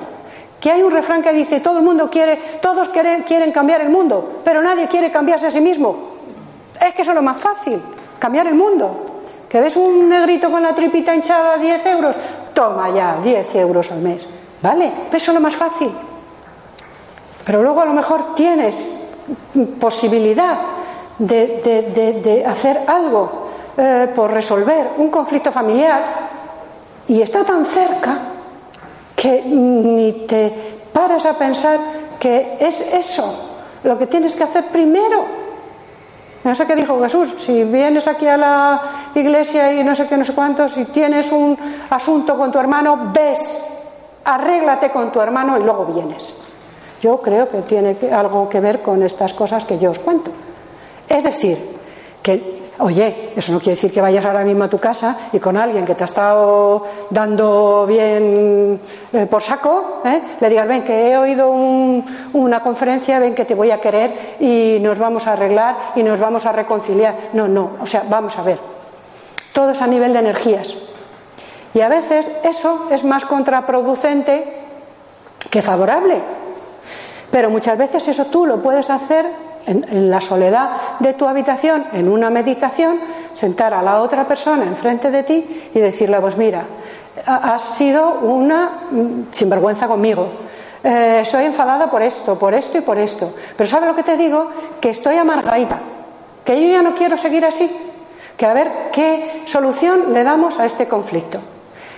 [0.59, 4.41] Que hay un refrán que dice, todo el mundo quiere, todos quieren, cambiar el mundo,
[4.43, 5.95] pero nadie quiere cambiarse a sí mismo.
[6.81, 7.81] Es que eso es lo más fácil,
[8.19, 9.06] cambiar el mundo.
[9.49, 12.15] ¿Que ves un negrito con la tripita hinchada a 10 euros?
[12.53, 14.27] Toma ya, 10 euros al mes.
[14.62, 14.91] ¿Vale?
[15.12, 15.91] Eso es lo más fácil.
[17.45, 19.08] Pero luego a lo mejor tienes
[19.80, 20.58] posibilidad
[21.17, 26.27] de, hacer algo eh, por resolver un conflicto familiar
[27.08, 28.17] y está tan cerca
[29.15, 30.51] que ni te
[30.91, 31.80] paras a pensar
[32.19, 33.47] que es eso
[33.84, 35.46] lo que tienes que hacer primero.
[36.47, 38.81] No sé qué dijo Jesús, si vienes aquí a la
[39.13, 41.57] iglesia y no sé qué, no sé cuántos, si tienes un
[41.89, 43.65] asunto con tu hermano, ves,
[44.23, 46.38] arréglate con tu hermano y luego vienes.
[47.01, 50.31] Yo creo que tiene algo que ver con estas cosas que yo os cuento.
[51.10, 51.57] Es decir,
[52.23, 55.57] que Oye, eso no quiere decir que vayas ahora mismo a tu casa y con
[55.57, 58.79] alguien que te ha estado dando bien
[59.13, 60.21] eh, por saco, ¿eh?
[60.39, 64.77] le digas, ven, que he oído una conferencia, ven que te voy a querer y
[64.79, 67.15] nos vamos a arreglar y nos vamos a reconciliar.
[67.33, 68.59] No, no, o sea, vamos a ver.
[69.53, 70.75] Todo es a nivel de energías.
[71.73, 74.53] Y a veces eso es más contraproducente
[75.49, 76.21] que favorable.
[77.31, 82.10] Pero muchas veces eso tú lo puedes hacer en, la soledad de tu habitación, en
[82.10, 82.99] una meditación,
[83.34, 86.65] sentar a la otra persona enfrente de ti y decirle, pues mira,
[87.25, 90.27] has sido una mm, sinvergüenza conmigo.
[90.84, 93.34] Eh, estoy enfadada por esto, por esto y por esto.
[93.56, 94.49] Pero ¿sabe lo que te digo?
[94.80, 95.80] Que estoy amargadita,
[96.45, 97.69] que yo ya no quiero seguir así,
[98.38, 101.39] que a ver qué solución le damos a este conflicto.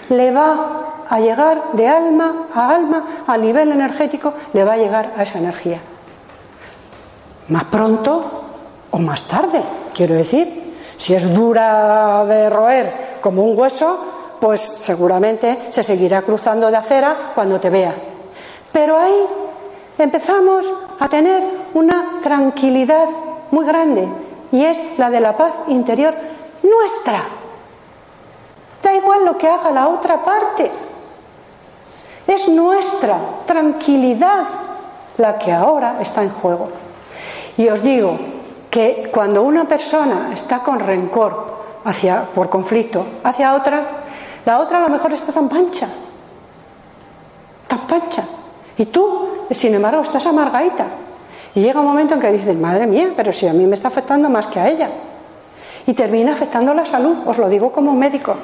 [0.09, 5.13] Le va a llegar de alma a alma, a nivel energético, le va a llegar
[5.17, 5.79] a esa energía
[7.49, 8.43] más pronto
[8.91, 9.61] o más tarde,
[9.93, 10.59] quiero decir.
[10.97, 13.97] Si es dura de roer como un hueso,
[14.39, 17.93] pues seguramente se seguirá cruzando de acera cuando te vea.
[18.71, 19.25] Pero ahí
[19.97, 20.65] empezamos
[20.99, 23.07] a tener una tranquilidad
[23.51, 24.07] muy grande
[24.51, 26.13] y es la de la paz interior
[26.63, 27.23] nuestra.
[28.83, 30.69] Da igual lo que haga la otra parte.
[32.27, 34.45] Es nuestra tranquilidad
[35.17, 36.69] la que ahora está en juego.
[37.59, 38.17] Y os digo
[38.71, 43.83] que cuando una persona está con rencor hacia, por conflicto hacia otra,
[44.45, 45.89] la otra a lo mejor está tan pancha,
[47.67, 48.23] tan pancha.
[48.77, 50.85] Y tú, sin embargo, estás amargadita.
[51.53, 53.89] Y llega un momento en que dices, madre mía, pero si a mí me está
[53.89, 54.89] afectando más que a ella.
[55.85, 58.35] Y termina afectando la salud, os lo digo como médico.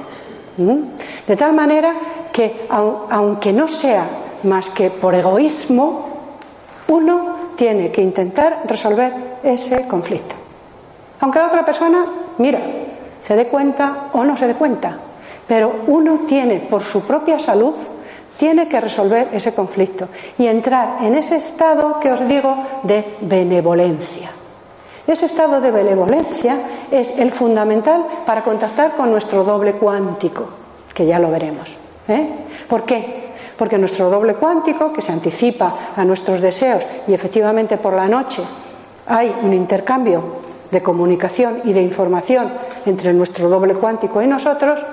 [0.58, 0.80] ¿Mm?
[1.26, 1.94] De tal manera
[2.34, 4.04] que, aunque no sea
[4.44, 6.06] más que por egoísmo,
[6.90, 9.12] uno tiene que intentar resolver
[9.44, 10.36] ese conflicto.
[11.20, 12.06] Aunque la otra persona,
[12.38, 12.60] mira,
[13.26, 14.98] se dé cuenta o no se dé cuenta,
[15.48, 17.76] pero uno tiene, por su propia salud,
[18.38, 24.30] tiene que resolver ese conflicto y entrar en ese estado que os digo de benevolencia.
[25.08, 26.58] Ese estado de benevolencia
[26.92, 30.48] es el fundamental para contactar con nuestro doble cuántico,
[30.94, 31.76] que ya lo veremos.
[32.08, 32.28] ¿eh?
[32.68, 33.25] ¿Por qué?
[33.58, 38.42] Porque nuestro doble cuántico, que se anticipa a nuestros deseos y efectivamente por la noche
[39.08, 42.52] hay un intercambio de comunicación y de información
[42.86, 44.84] entre nuestro doble cuántico y nosotros,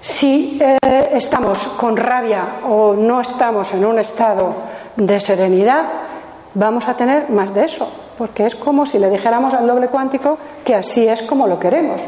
[0.00, 4.54] si eh, estamos con rabia o no estamos en un estado
[4.96, 5.84] de serenidad,
[6.54, 10.38] vamos a tener más de eso, porque es como si le dijéramos al doble cuántico
[10.64, 12.02] que así es como lo queremos.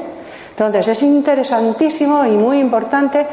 [0.51, 3.27] Entonces es interesantísimo y muy importante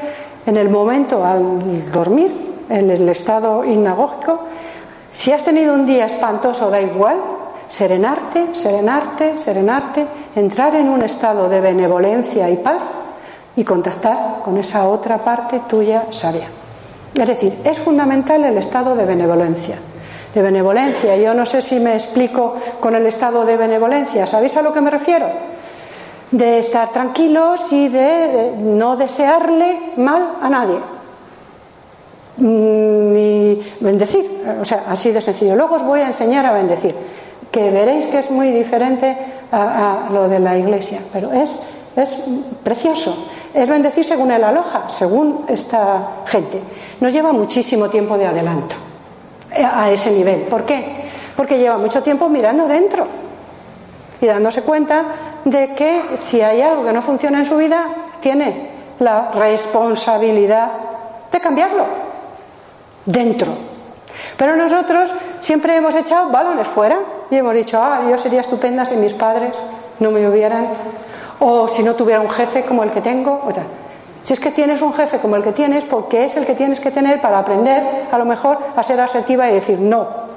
[0.45, 4.39] en el momento al dormir, en el estado hipnagógico,
[5.11, 7.17] si has tenido un día espantoso, da igual,
[7.67, 12.83] serenarte, serenarte, serenarte, entrar en un estado de benevolencia y paz
[13.55, 16.47] y contactar con esa otra parte tuya sabia.
[17.13, 19.77] Es decir, es fundamental el estado de benevolencia.
[20.33, 24.61] De benevolencia, yo no sé si me explico con el estado de benevolencia, ¿sabéis a
[24.61, 25.25] lo que me refiero?
[26.31, 30.77] De estar tranquilos y de no desearle mal a nadie.
[32.37, 35.55] Ni bendecir, o sea, así de sencillo.
[35.55, 36.95] Luego os voy a enseñar a bendecir.
[37.51, 39.17] que veréis que es muy diferente
[39.51, 42.29] a, lo de la iglesia, pero es, es
[42.63, 43.27] precioso.
[43.53, 46.59] Es bendecir según el aloja, según esta gente.
[46.99, 48.75] Nos lleva muchísimo tiempo de adelanto
[49.51, 50.41] a ese nivel.
[50.41, 51.09] ¿Por qué?
[51.35, 53.28] Porque lleva mucho tiempo mirando dentro
[54.21, 55.03] y dándose cuenta
[55.45, 57.85] de que si hay algo que no funciona en su vida,
[58.19, 60.69] tiene la responsabilidad
[61.31, 61.85] de cambiarlo
[63.05, 63.47] dentro.
[64.37, 66.99] Pero nosotros siempre hemos echado balones fuera
[67.29, 69.53] y hemos dicho, ah, yo sería estupenda si mis padres
[69.99, 70.67] no me hubieran,
[71.39, 73.51] o si no tuviera un jefe como el que tengo, o.
[74.23, 76.79] Si es que tienes un jefe como el que tienes, porque es el que tienes
[76.79, 80.28] que tener para aprender a lo mejor a ser asertiva y decir no.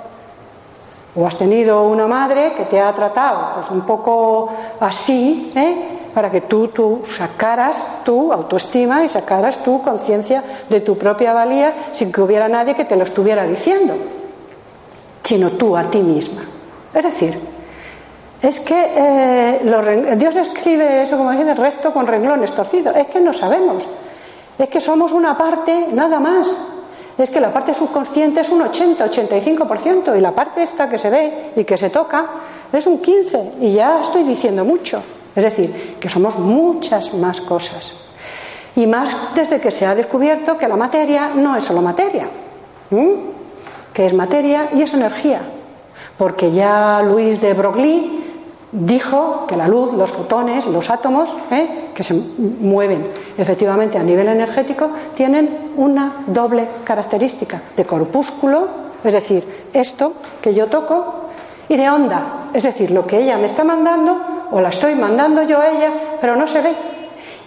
[1.14, 4.48] O has tenido una madre que te ha tratado pues un poco
[4.80, 5.92] así, ¿eh?
[6.14, 11.74] para que tú, tú sacaras tu autoestima y sacaras tu conciencia de tu propia valía
[11.92, 13.94] sin que hubiera nadie que te lo estuviera diciendo,
[15.22, 16.42] sino tú a ti misma.
[16.94, 17.38] Es decir,
[18.42, 22.96] es que eh, Dios escribe eso, como dice, recto con renglones torcidos.
[22.96, 23.86] Es que no sabemos.
[24.58, 26.81] Es que somos una parte nada más.
[27.18, 31.10] Es que la parte subconsciente es un 80, 85% y la parte esta que se
[31.10, 32.26] ve y que se toca
[32.72, 35.02] es un 15 y ya estoy diciendo mucho.
[35.34, 37.94] Es decir, que somos muchas más cosas.
[38.76, 42.26] Y más desde que se ha descubierto que la materia no es solo materia,
[43.92, 45.40] que es materia y es energía.
[46.16, 48.22] Porque ya Luis de Broglie
[48.72, 51.90] dijo que la luz, los fotones, los átomos, ¿eh?
[51.94, 53.06] que se mueven
[53.36, 58.66] efectivamente a nivel energético, tienen una doble característica de corpúsculo,
[59.04, 61.14] es decir, esto que yo toco,
[61.68, 65.42] y de onda, es decir, lo que ella me está mandando o la estoy mandando
[65.42, 66.72] yo a ella, pero no se ve.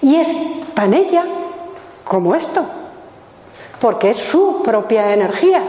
[0.01, 1.23] Y es tan ella
[2.03, 2.63] como esto,
[3.81, 5.61] porque es su propia energía,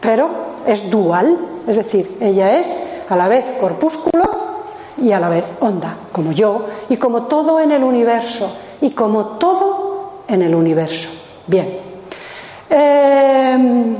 [0.00, 0.28] pero
[0.66, 2.78] es dual, es decir, ella es
[3.08, 4.49] a la vez corpúsculo
[5.00, 9.38] y a la vez onda, como yo y como todo en el universo, y como
[9.38, 11.08] todo en el universo.
[11.46, 11.68] Bien.
[12.68, 13.96] Eh,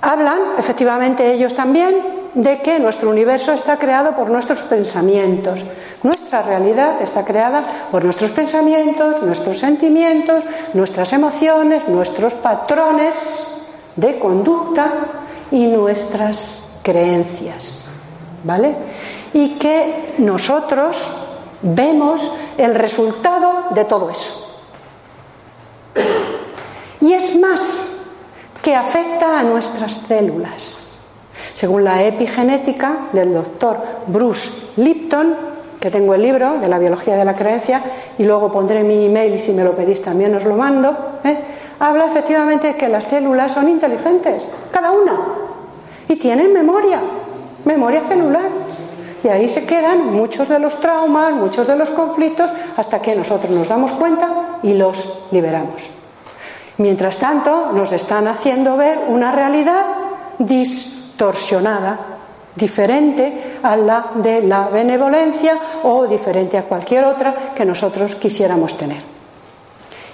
[0.00, 5.64] hablan, efectivamente, ellos también de que nuestro universo está creado por nuestros pensamientos.
[6.02, 13.14] Nuestra realidad está creada por nuestros pensamientos, nuestros sentimientos, nuestras emociones, nuestros patrones
[13.96, 14.92] de conducta
[15.50, 17.90] y nuestras creencias.
[18.44, 18.74] ¿Vale?
[19.36, 21.28] Y que nosotros
[21.60, 24.64] vemos el resultado de todo eso.
[27.00, 28.14] Y es más,
[28.62, 30.86] que afecta a nuestras células
[31.56, 33.78] según la epigenética del doctor
[34.08, 35.34] Bruce Lipton,
[35.80, 37.80] que tengo el libro de la biología de la creencia,
[38.18, 41.38] y luego pondré mi email y si me lo pedís también os lo mando, ¿eh?
[41.80, 45.14] habla efectivamente de que las células son inteligentes, cada una,
[46.06, 47.00] y tienen memoria,
[47.64, 48.65] memoria celular.
[49.24, 53.50] Y ahí se quedan muchos de los traumas, muchos de los conflictos, hasta que nosotros
[53.50, 54.28] nos damos cuenta
[54.62, 55.82] y los liberamos.
[56.78, 59.84] Mientras tanto, nos están haciendo ver una realidad
[60.38, 61.98] dis torsionada,
[62.54, 69.00] diferente a la de la benevolencia o diferente a cualquier otra que nosotros quisiéramos tener.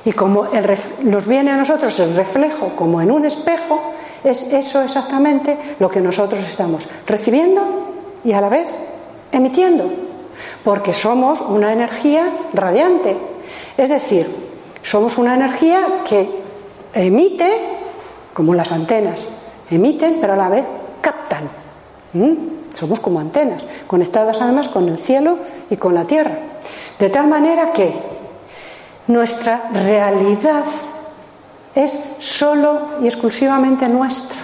[0.05, 0.47] Y como
[1.03, 3.93] nos viene a nosotros el reflejo como en un espejo,
[4.25, 7.63] es eso exactamente lo que nosotros estamos recibiendo
[8.25, 8.69] y a la vez
[9.33, 9.91] emitiendo,
[10.63, 13.17] porque somos una energía radiante.
[13.77, 14.27] Es decir,
[14.83, 16.29] somos una energía que
[16.95, 17.51] emite,
[18.35, 19.25] como las antenas,
[19.71, 20.65] emiten, pero a la vez
[21.01, 21.49] captan.
[22.75, 25.39] Somos como antenas, conectadas además con el cielo
[25.71, 26.39] y con la tierra.
[26.99, 27.93] De tal manera que
[29.07, 30.65] nuestra realidad
[31.75, 34.41] es solo y exclusivamente nuestra,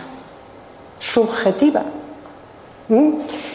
[0.98, 1.82] subjetiva.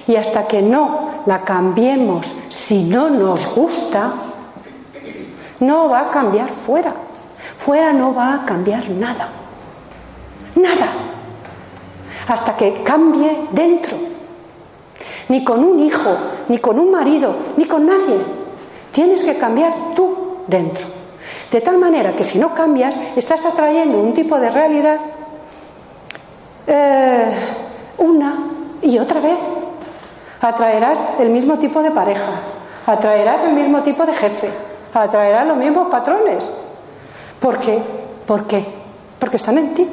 [0.08, 4.14] Y hasta que no la cambiemos, si no nos gusta,
[5.60, 6.94] no va a cambiar fuera.
[7.58, 9.30] Fuera no va a cambiar nada.
[10.56, 10.88] Nada
[12.28, 13.98] hasta que cambie dentro.
[15.30, 16.16] Ni con un hijo,
[16.50, 18.18] ni con un marido, ni con nadie.
[18.92, 20.86] Tienes que cambiar tú dentro.
[21.52, 25.00] De tal manera que si no cambias, estás atrayendo un tipo de realidad
[26.68, 27.26] eh,
[27.98, 28.38] una
[28.82, 29.40] y otra vez.
[30.44, 32.42] Atraerás el mismo tipo de pareja,
[32.86, 34.50] atraerás el mismo tipo de jefe,
[34.94, 36.52] atraerás los mismos patrones.
[37.40, 37.80] ¿Por qué?
[38.28, 38.62] ¿Por qué?
[39.20, 39.88] Porque están en ti.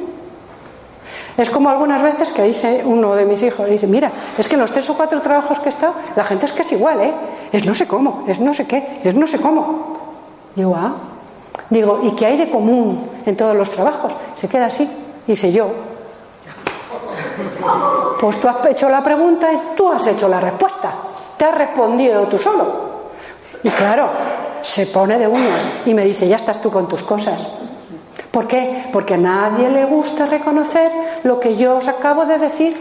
[1.37, 4.61] Es como algunas veces que dice uno de mis hijos, dice, mira, es que en
[4.61, 7.13] los tres o cuatro trabajos que he estado, la gente es que es igual, ¿eh?
[7.53, 9.95] Es no sé cómo, es no sé qué, es no sé cómo.
[10.53, 10.91] Digo, ah,
[11.69, 14.11] digo, ¿y qué hay de común en todos los trabajos?
[14.35, 14.89] Se queda así,
[15.25, 15.69] dice yo.
[18.21, 20.93] Pues tú has hecho la pregunta y tú has hecho la respuesta.
[21.35, 22.91] Te has respondido tú solo.
[23.63, 24.09] Y claro,
[24.61, 27.49] se pone de uñas y me dice, ya estás tú con tus cosas.
[28.29, 28.85] ¿Por qué?
[28.93, 30.91] Porque a nadie le gusta reconocer
[31.23, 32.77] lo que yo os acabo de decir,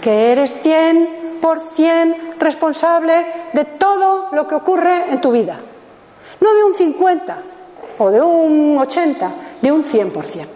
[0.00, 5.58] que eres 100% responsable de todo lo que ocurre en tu vida.
[6.40, 7.36] No de un 50
[7.98, 9.30] o de un 80,
[9.60, 10.46] de un 100%.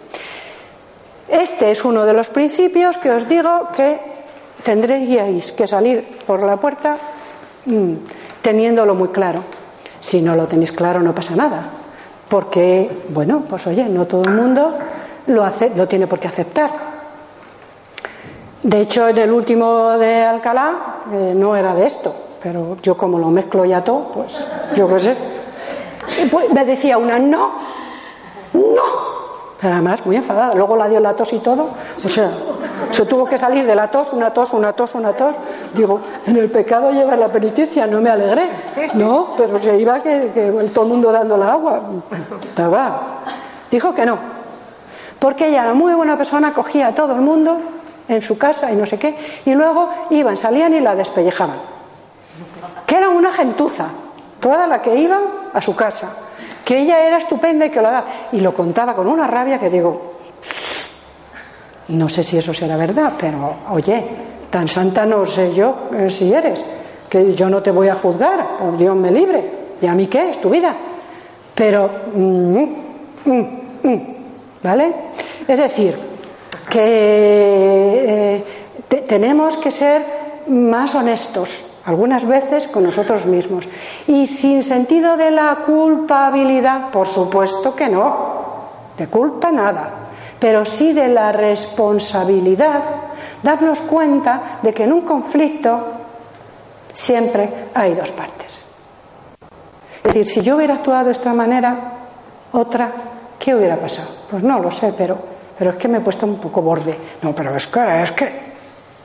[1.27, 4.18] Este es uno de los principios que os digo que
[4.63, 6.97] tendréis que salir por la puerta
[7.65, 7.93] mm,
[8.41, 9.43] teniéndolo muy claro.
[9.99, 11.69] Si no lo tenéis claro no pasa nada,
[12.29, 14.77] porque, bueno, pues oye, no todo el mundo
[15.27, 16.69] lo, hace, lo tiene por qué aceptar.
[18.63, 23.17] De hecho, en el último de Alcalá eh, no era de esto, pero yo como
[23.17, 25.15] lo mezclo ya todo, pues yo qué sé.
[26.29, 27.53] Pues me decía una, no,
[28.53, 29.18] no,
[29.61, 30.55] además muy enfadada.
[30.55, 31.69] Luego la dio la tos y todo.
[32.03, 32.29] O sea,
[32.91, 35.35] se tuvo que salir de la tos, una tos, una tos, una tos.
[35.73, 38.49] Digo, en el pecado lleva la penitencia, no me alegré.
[38.93, 41.81] No, pero se iba que, todo el mundo dando la agua.
[42.41, 43.01] Estaba.
[43.69, 44.17] Dijo que no.
[45.19, 47.59] Porque ella era muy buena persona, cogía a todo el mundo
[48.07, 51.57] en su casa y no sé qué, y luego iban, salían y la despellejaban.
[52.87, 53.87] Que era una gentuza,
[54.39, 55.19] toda la que iba
[55.53, 56.28] a su casa
[56.69, 58.05] que ella era estupenda y que lo daba.
[58.31, 60.17] Y lo contaba con una rabia que digo,
[61.87, 64.03] no sé si eso será verdad, pero oye,
[64.51, 66.63] tan santa no sé yo eh, si eres,
[67.09, 69.43] que yo no te voy a juzgar, o Dios me libre,
[69.81, 70.75] y a mí qué, es tu vida.
[71.55, 72.63] Pero, mm,
[73.25, 73.47] mm,
[73.81, 74.01] mm,
[74.61, 74.93] ¿vale?
[75.47, 75.97] Es decir,
[76.69, 78.43] que
[78.87, 80.03] eh, tenemos que ser
[80.49, 83.67] más honestos algunas veces con nosotros mismos.
[84.07, 88.39] Y sin sentido de la culpabilidad, por supuesto que no,
[88.97, 89.89] de culpa nada,
[90.39, 92.81] pero sí de la responsabilidad,
[93.41, 95.79] darnos cuenta de que en un conflicto
[96.93, 98.65] siempre hay dos partes.
[99.97, 101.75] Es decir, si yo hubiera actuado de esta manera,
[102.51, 102.91] otra,
[103.39, 104.09] ¿qué hubiera pasado?
[104.29, 105.17] Pues no lo sé, pero,
[105.57, 106.95] pero es que me he puesto un poco borde.
[107.23, 108.25] No, pero es que, es que.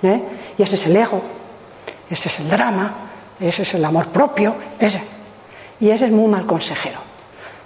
[0.02, 0.22] ¿eh?
[0.58, 1.20] Y ese es el ego,
[2.10, 2.92] ese es el drama,
[3.40, 5.02] ese es el amor propio, ese.
[5.80, 6.98] Y ese es muy mal consejero.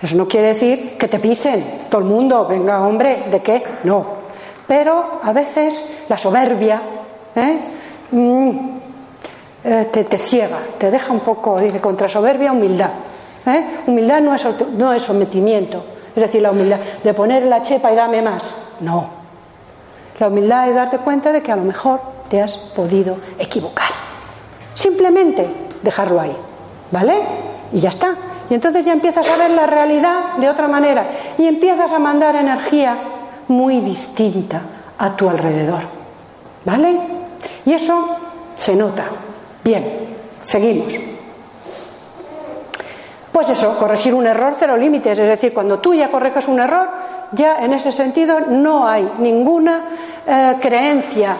[0.01, 3.63] Eso no quiere decir que te pisen todo el mundo, venga hombre, ¿de qué?
[3.85, 4.19] No.
[4.67, 6.81] Pero a veces la soberbia
[7.35, 7.59] ¿eh?
[8.13, 8.79] Mm,
[9.65, 12.91] eh, te, ciega, te deja un poco, dice, contra soberbia, humildad.
[13.47, 13.65] ¿eh?
[13.87, 15.85] Humildad no es, no es sometimiento,
[16.15, 18.45] es decir, la humildad de poner la chepa y dame más.
[18.81, 19.19] No.
[20.21, 24.08] La humildad es darte cuenta de que a lo mejor te has podido equivocar.
[24.79, 25.45] Simplemente
[25.83, 26.37] dejarlo ahí,
[26.93, 27.19] ¿vale?
[27.73, 28.15] Y ya está.
[28.49, 31.05] Y entonces ya empiezas a ver la realidad de otra manera
[31.37, 32.97] y empiezas a mandar energía
[33.49, 34.61] muy distinta
[34.97, 35.81] a tu alrededor,
[36.65, 36.97] ¿vale?
[37.67, 38.19] Y eso
[38.55, 39.07] se nota.
[39.65, 39.85] Bien,
[40.43, 40.95] seguimos.
[43.33, 46.89] Pues eso, corregir un error cero límites, es decir, cuando tú ya correges un error,
[47.33, 49.87] ya en ese sentido no hay ninguna
[50.25, 51.37] eh, creencia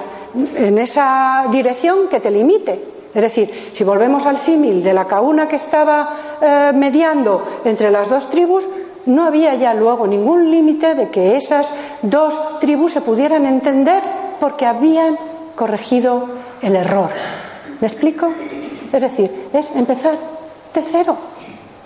[0.57, 2.98] en esa dirección que te limite.
[3.15, 8.09] Es decir, si volvemos al símil de la cauna que estaba eh, mediando entre las
[8.09, 8.69] dos tribus,
[9.07, 14.03] no había ya luego ningún límite de que esas dos tribus se pudieran entender
[14.39, 15.17] porque habían
[15.55, 16.29] corregido
[16.61, 17.09] el error.
[17.81, 18.31] ¿Me explico?
[18.93, 20.15] Es decir, es empezar
[20.75, 21.17] de cero,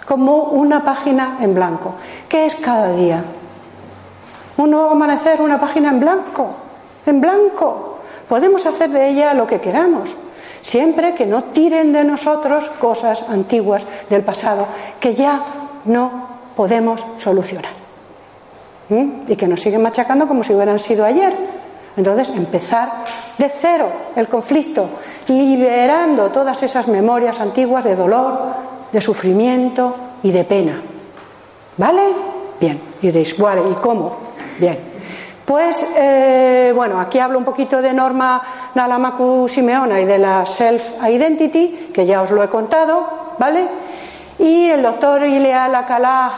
[0.06, 1.94] como una página en blanco.
[2.28, 3.22] ¿Qué es cada día?
[4.56, 6.50] Un nuevo amanecer, una página en blanco,
[7.06, 7.98] en blanco.
[8.28, 10.14] Podemos hacer de ella lo que queramos
[10.62, 14.66] siempre que no tiren de nosotros cosas antiguas del pasado
[14.98, 15.40] que ya
[15.84, 17.72] no podemos solucionar
[18.88, 19.28] ¿Mm?
[19.28, 21.34] y que nos siguen machacando como si hubieran sido ayer.
[21.96, 22.90] Entonces, empezar
[23.36, 23.86] de cero
[24.16, 24.88] el conflicto,
[25.28, 28.38] liberando todas esas memorias antiguas de dolor,
[28.90, 30.80] de sufrimiento y de pena.
[31.76, 32.02] ¿Vale?
[32.60, 32.80] Bien.
[33.02, 33.38] Y diréis.
[33.38, 34.16] ¿Y cómo?
[34.58, 34.91] Bien.
[35.44, 38.42] Pues, eh, bueno, aquí hablo un poquito de Norma
[38.74, 43.66] Nalamaku Simeona y de la Self-Identity, que ya os lo he contado, ¿vale?
[44.38, 46.30] Y el doctor Ileal Alcalá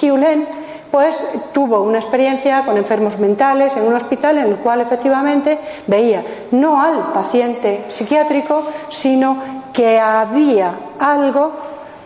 [0.00, 0.48] Hiulen,
[0.90, 6.22] pues tuvo una experiencia con enfermos mentales en un hospital en el cual efectivamente veía
[6.52, 9.36] no al paciente psiquiátrico, sino
[9.72, 11.52] que había algo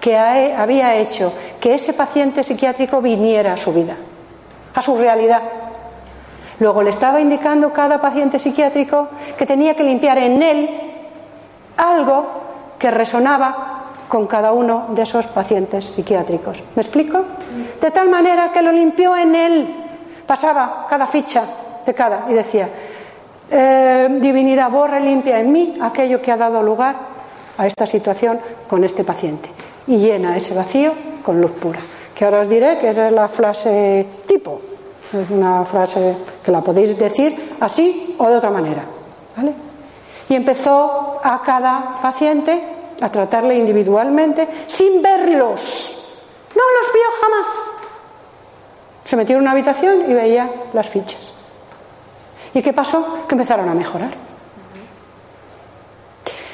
[0.01, 3.95] que había hecho que ese paciente psiquiátrico viniera a su vida,
[4.75, 5.43] a su realidad.
[6.61, 10.69] Luego le estaba indicando cada paciente psiquiátrico que tenía que limpiar en él
[11.77, 12.27] algo
[12.79, 13.71] que resonaba
[14.09, 16.63] con cada uno de esos pacientes psiquiátricos.
[16.75, 17.25] ¿Me explico?
[17.81, 19.75] De tal manera que lo limpió en él.
[20.27, 21.45] Pasaba cada ficha
[21.87, 22.69] de cada y decía,
[23.51, 26.97] eh, divinidad, borra y limpia en mí aquello que ha dado lugar
[27.57, 28.39] a esta situación
[28.69, 29.49] con este paciente
[29.87, 30.93] y llena ese vacío
[31.23, 31.81] con luz pura.
[32.15, 34.70] Que ahora os diré que esa es la frase tipo.
[35.13, 38.85] Es una frase que la podéis decir así o de otra manera.
[39.37, 39.53] ¿vale?
[40.29, 42.63] Y empezó a cada paciente
[43.01, 46.23] a tratarle individualmente sin verlos.
[46.55, 47.49] No los vio jamás.
[49.05, 51.33] Se metió en una habitación y veía las fichas.
[52.55, 53.27] ¿Y qué pasó?
[53.27, 54.11] Que empezaron a mejorar.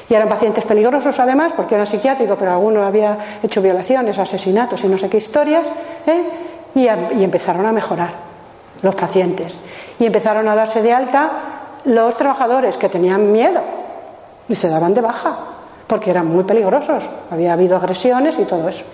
[0.08, 4.88] Y eran pacientes peligrosos además, porque eran psiquiátricos, pero alguno había hecho violaciones, asesinatos y
[4.88, 5.66] no sé qué historias,
[6.06, 6.24] ¿eh?
[6.74, 8.35] y empezaron a mejorar
[8.82, 9.56] los pacientes.
[9.98, 11.30] Y empezaron a darse de alta
[11.84, 13.60] los trabajadores que tenían miedo
[14.48, 15.36] y se daban de baja,
[15.86, 18.84] porque eran muy peligrosos, había habido agresiones y todo eso.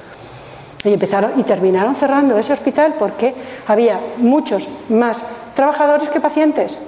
[0.84, 3.34] Y empezaron y terminaron cerrando ese hospital porque
[3.68, 5.22] había muchos más
[5.54, 6.78] trabajadores que pacientes.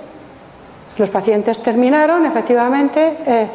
[0.99, 3.49] Los pacientes terminaron efectivamente eh,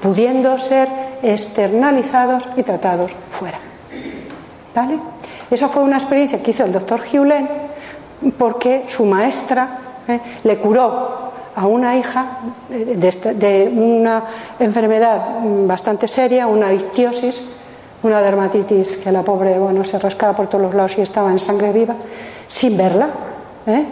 [0.00, 0.88] pudiendo ser
[1.22, 3.58] externalizados y tratados fuera.
[4.74, 4.98] ¿Vale?
[5.50, 7.71] Esa fue una experiencia que hizo el doctor Hewlett
[8.30, 14.22] porque su maestra eh, le curó a una hija de, una
[14.58, 15.20] enfermedad
[15.66, 17.42] bastante seria, una ictiosis,
[18.02, 21.38] una dermatitis que la pobre bueno, se rascaba por todos los lados y estaba en
[21.38, 21.94] sangre viva,
[22.48, 23.08] sin verla.
[23.66, 23.84] ¿eh?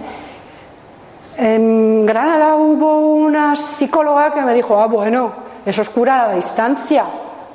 [1.37, 5.33] En Granada hubo una psicóloga que me dijo, ah, bueno,
[5.65, 7.05] eso es curar a distancia,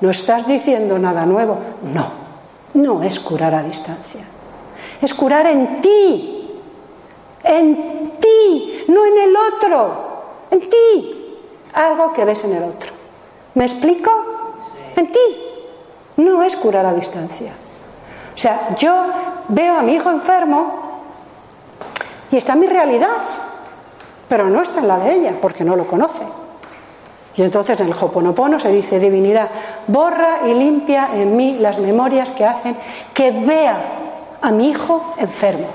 [0.01, 1.57] no estás diciendo nada nuevo.
[1.93, 2.05] No,
[2.75, 4.21] no es curar a distancia,
[5.01, 6.34] es curar en ti,
[7.45, 11.37] en ti, no en el otro, en ti,
[11.73, 12.91] algo que ves en el otro.
[13.53, 14.11] ¿Me explico?
[14.95, 15.19] En ti,
[16.17, 17.53] no es curar a distancia.
[18.33, 19.05] O sea, yo
[19.49, 21.01] veo a mi hijo enfermo
[22.31, 23.21] y está en mi realidad
[24.27, 26.23] pero no está en la de ella, porque no lo conoce.
[27.37, 29.49] Y entonces en el Hoponopono se dice, divinidad,
[29.87, 32.77] borra y limpia en mí las memorias que hacen
[33.13, 33.77] que vea
[34.41, 35.67] a mi hijo enfermo.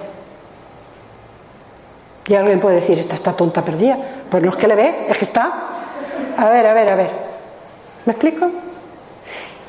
[2.31, 3.99] Y alguien puede decir, esta está tonta perdida.
[4.31, 5.53] Pues no es que le ve, es que está.
[6.39, 7.11] A ver, a ver, a ver.
[8.07, 8.49] ¿Me explico?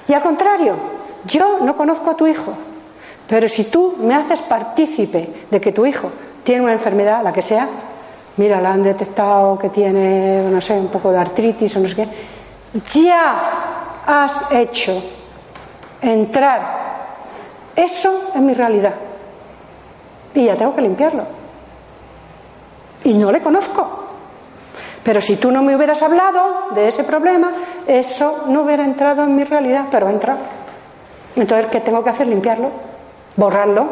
[0.08, 0.76] Y al contrario,
[1.26, 2.54] yo no conozco a tu hijo,
[3.28, 6.12] pero si tú me haces partícipe de que tu hijo
[6.44, 7.68] tiene una enfermedad, la que sea,
[8.38, 11.96] mira, la han detectado que tiene, no sé, un poco de artritis o no sé
[11.96, 12.08] qué,
[13.02, 13.42] ya
[14.06, 15.02] has hecho
[16.00, 16.62] entrar
[17.76, 18.94] eso en mi realidad.
[20.36, 21.41] Y ya tengo que limpiarlo.
[23.04, 24.02] Y no le conozco.
[25.04, 27.52] Pero si tú no me hubieras hablado de ese problema,
[27.88, 30.40] eso no hubiera entrado en mi realidad, pero ha entrado.
[31.36, 32.28] Entonces, ¿qué tengo que hacer?
[32.28, 32.70] Limpiarlo,
[33.36, 33.88] borrarlo,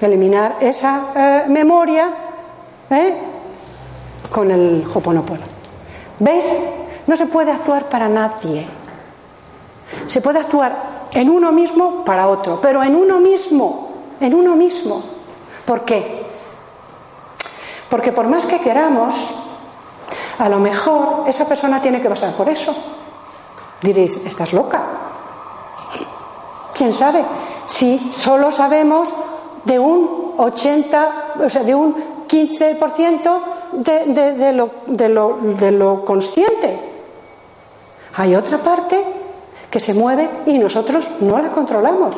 [0.00, 2.08] eliminar esa eh, memoria
[2.90, 3.18] ¿eh?
[4.30, 5.42] con el Hoponopono.
[6.18, 6.62] ¿Veis?
[7.06, 8.66] No se puede actuar para nadie.
[10.06, 15.02] Se puede actuar en uno mismo para otro, pero en uno mismo, en uno mismo.
[15.64, 16.21] ¿Por qué?
[17.92, 19.14] Porque por más que queramos,
[20.38, 22.74] a lo mejor esa persona tiene que pasar por eso.
[23.82, 24.80] Diréis, ¿estás loca?
[26.72, 27.22] ¿Quién sabe?
[27.66, 29.10] Si solo sabemos
[29.66, 31.94] de un 80, o sea, de un
[32.26, 33.40] 15%
[33.72, 36.80] de, lo, de lo consciente.
[38.16, 39.04] Hay otra parte
[39.70, 42.16] que se mueve y nosotros no la controlamos.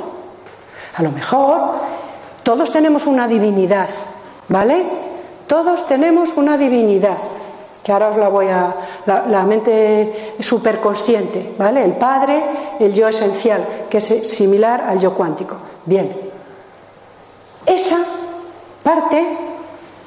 [0.94, 1.72] A lo mejor
[2.44, 3.88] todos tenemos una divinidad,
[4.48, 5.03] ¿vale?
[5.46, 7.18] Todos tenemos una divinidad,
[7.82, 8.74] que ahora os la voy a.
[9.06, 11.84] la, mente superconsciente, ¿vale?
[11.84, 12.42] El Padre,
[12.80, 15.56] el yo esencial, que es similar al yo cuántico.
[15.84, 16.10] Bien.
[17.66, 17.98] Esa
[18.82, 19.24] parte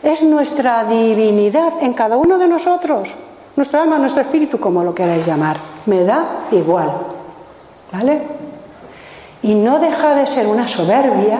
[0.04, 3.14] es nuestra divinidad en cada uno de nosotros,
[3.56, 5.58] nuestra alma, nuestro espíritu, como lo queráis llamar.
[5.86, 6.92] Me da igual.
[7.92, 8.22] ¿Vale?
[9.44, 11.40] Y no deja de ser una soberbia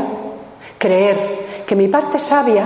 [0.78, 2.66] creer que mi parte sabia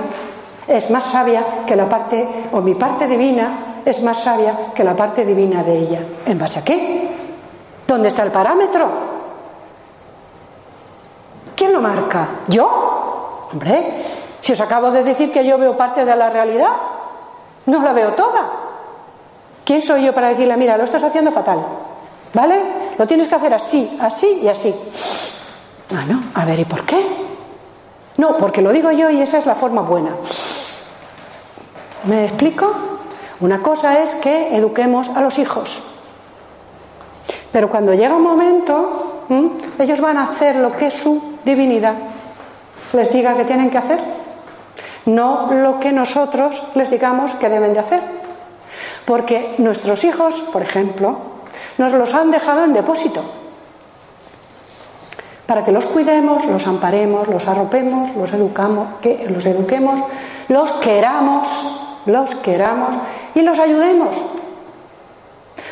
[0.67, 4.95] es más sabia que la parte, o mi parte divina es más sabia que la
[4.95, 5.99] parte divina de ella.
[6.25, 7.09] ¿En base a qué?
[7.87, 8.87] ¿Dónde está el parámetro?
[11.55, 12.27] ¿Quién lo marca?
[12.47, 13.47] ¿Yo?
[13.51, 14.03] Hombre,
[14.39, 16.71] si os acabo de decir que yo veo parte de la realidad,
[17.65, 18.49] no la veo toda.
[19.63, 21.59] ¿Quién soy yo para decirle, mira, lo estás haciendo fatal?
[22.33, 22.61] ¿Vale?
[22.97, 24.73] Lo tienes que hacer así, así y así.
[25.89, 27.30] Bueno, a ver, ¿y por qué?
[28.21, 30.11] No, porque lo digo yo y esa es la forma buena.
[32.03, 32.71] ¿Me explico?
[33.39, 35.81] Una cosa es que eduquemos a los hijos.
[37.51, 39.23] Pero cuando llega un momento,
[39.79, 41.95] ellos van a hacer lo que su divinidad
[42.93, 43.99] les diga que tienen que hacer
[45.07, 48.01] no lo que nosotros les digamos que deben de hacer.
[49.03, 51.17] Porque nuestros hijos, por ejemplo,
[51.79, 53.40] nos los han dejado en depósito
[55.51, 59.99] para que los cuidemos, los amparemos, los arropemos, los educamos, que los eduquemos,
[60.47, 61.45] los queramos,
[62.05, 62.95] los queramos
[63.35, 64.15] y los ayudemos.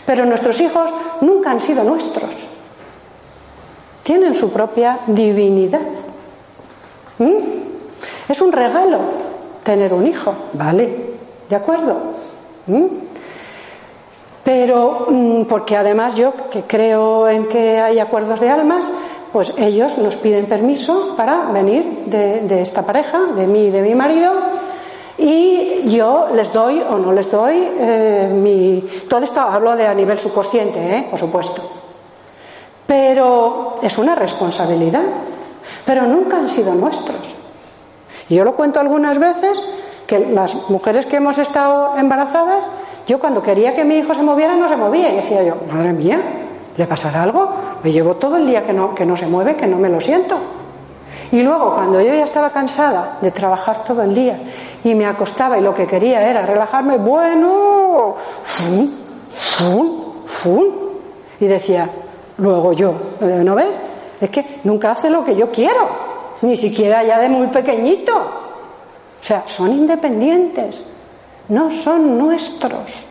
[0.05, 2.29] Pero nuestros hijos nunca han sido nuestros.
[4.03, 5.79] Tienen su propia divinidad.
[7.19, 7.37] ¿Mm?
[8.27, 8.99] Es un regalo
[9.63, 10.93] tener un hijo, ¿vale?
[11.47, 11.95] ¿De acuerdo?
[12.67, 12.85] ¿Mm?
[14.43, 18.91] Pero, mm, porque además yo que creo en que hay acuerdos de almas,
[19.31, 23.95] pues ellos nos piden permiso para venir de, esta pareja, de mí y de mi
[23.95, 24.31] marido,
[25.17, 28.87] y yo les doy o no les doy eh, mi.
[29.09, 31.07] Todo esto hablo de a nivel subconsciente, ¿eh?
[31.09, 31.61] por supuesto.
[32.87, 35.03] Pero es una responsabilidad.
[35.85, 37.19] Pero nunca han sido nuestros.
[38.29, 39.61] Y yo lo cuento algunas veces
[40.07, 42.63] que las mujeres que hemos estado embarazadas,
[43.07, 45.11] yo cuando quería que mi hijo se moviera no se movía.
[45.11, 46.19] Y decía yo, madre mía,
[46.79, 47.49] ¿le pasará algo?
[47.83, 49.99] Me llevo todo el día que no, que no se mueve, que no me lo
[49.99, 50.37] siento.
[51.29, 54.39] Y luego, cuando yo ya estaba cansada de trabajar todo el día
[54.85, 58.89] y me acostaba y lo que quería era relajarme, bueno, fum,
[59.35, 59.91] fum,
[60.25, 60.63] fum.
[61.41, 61.89] Y decía,
[62.37, 63.75] luego yo, ¿no ves?
[64.21, 65.85] Es que nunca hace lo que yo quiero,
[66.43, 68.15] ni siquiera ya de muy pequeñito.
[68.15, 70.81] O sea, son independientes,
[71.49, 73.05] no son nuestros,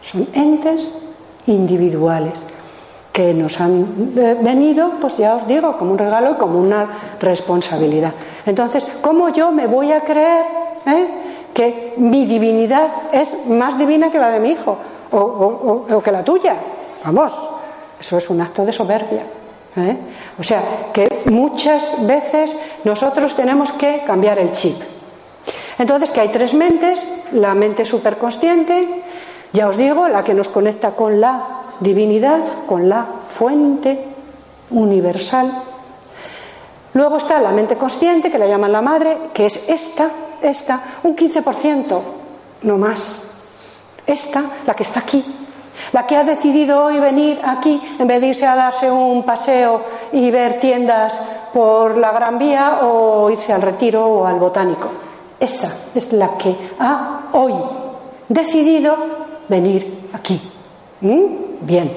[0.00, 0.90] son entes
[1.46, 2.42] individuales
[3.12, 6.86] que nos han venido, pues ya os digo, como un regalo y como una
[7.20, 8.12] responsabilidad.
[8.46, 10.44] Entonces, ¿cómo yo me voy a creer
[10.86, 11.06] eh,
[11.52, 14.78] que mi divinidad es más divina que la de mi hijo
[15.10, 16.54] o, que la tuya?
[17.04, 17.32] Vamos,
[17.98, 19.22] eso es un acto de soberbia.
[19.76, 19.96] ¿eh?
[20.38, 24.76] O sea, que muchas veces nosotros tenemos que cambiar el chip.
[25.78, 29.02] Entonces, que hay tres mentes, la mente superconsciente,
[29.52, 34.04] ya os digo, la que nos conecta con la divinidad con la fuente
[34.70, 35.50] universal.
[36.94, 40.10] Luego está la mente consciente, que la llaman la madre, que es esta,
[40.42, 42.00] esta, un 15%,
[42.62, 43.24] no más.
[44.06, 45.22] Esta, la que está aquí,
[45.92, 49.82] la que ha decidido hoy venir aquí en vez de irse a darse un paseo
[50.12, 51.20] y ver tiendas
[51.52, 54.88] por la Gran Vía o irse al retiro o al botánico.
[55.38, 57.54] Esa es la que ha hoy
[58.28, 58.96] decidido
[59.48, 60.40] venir aquí.
[61.00, 61.47] ¿Mm?
[61.60, 61.90] Bien.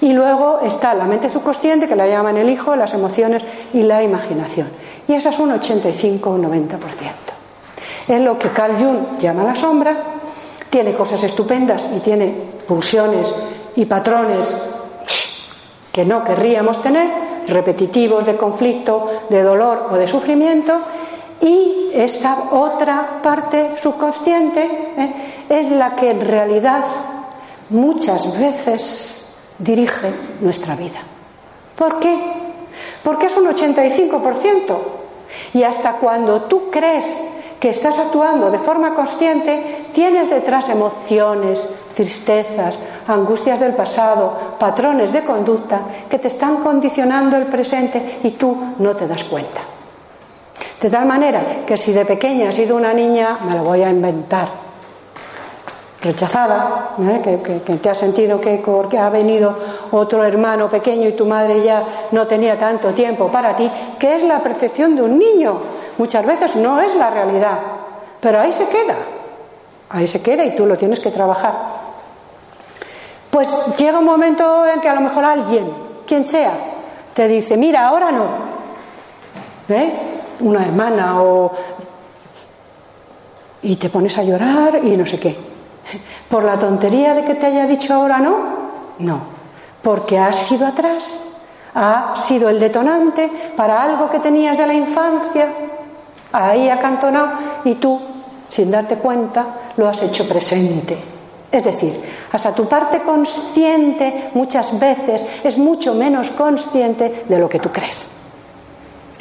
[0.00, 3.42] Y luego está la mente subconsciente, que la llaman el hijo, las emociones
[3.72, 4.68] y la imaginación.
[5.08, 6.78] Y esas son 85 o 90%.
[8.08, 9.96] Es lo que Carl Jung llama la sombra.
[10.70, 12.34] Tiene cosas estupendas y tiene
[12.66, 13.34] pulsiones
[13.74, 14.56] y patrones
[15.92, 17.08] que no querríamos tener,
[17.48, 20.74] repetitivos de conflicto, de dolor o de sufrimiento.
[21.40, 25.12] Y esa otra parte subconsciente ¿eh?
[25.48, 26.84] es la que en realidad
[27.70, 31.00] muchas veces dirige nuestra vida.
[31.76, 32.16] ¿Por qué?
[33.02, 34.76] Porque es un 85%.
[35.54, 37.06] Y hasta cuando tú crees
[37.58, 45.24] que estás actuando de forma consciente, tienes detrás emociones, tristezas, angustias del pasado, patrones de
[45.24, 49.62] conducta que te están condicionando el presente y tú no te das cuenta.
[50.80, 53.90] De tal manera que si de pequeña has sido una niña, me lo voy a
[53.90, 54.65] inventar,
[56.06, 57.40] rechazada, ¿eh?
[57.44, 59.56] que, te has sentido que porque ha venido
[59.90, 61.82] otro hermano pequeño y tu madre ya
[62.12, 65.58] no tenía tanto tiempo para ti, que es la percepción de un niño.
[65.98, 67.58] Muchas veces no es la realidad,
[68.20, 68.94] pero ahí se queda,
[69.90, 71.54] ahí se queda y tú lo tienes que trabajar.
[73.30, 75.70] Pues llega un momento en que a lo mejor alguien,
[76.06, 76.52] quien sea,
[77.12, 78.26] te dice, mira, ahora no.
[79.68, 79.92] ¿Eh?
[80.40, 81.52] Una hermana o...
[83.62, 85.55] Y te pones a llorar y no sé qué.
[86.28, 88.36] ¿Por la tontería de que te haya dicho ahora no?
[88.98, 89.20] No,
[89.82, 91.38] porque has sido atrás,
[91.74, 95.48] ha sido el detonante para algo que tenías de la infancia,
[96.32, 97.28] ahí acantonado,
[97.64, 98.00] y tú,
[98.48, 99.44] sin darte cuenta,
[99.76, 100.96] lo has hecho presente.
[101.52, 107.60] Es decir, hasta tu parte consciente muchas veces es mucho menos consciente de lo que
[107.60, 108.08] tú crees.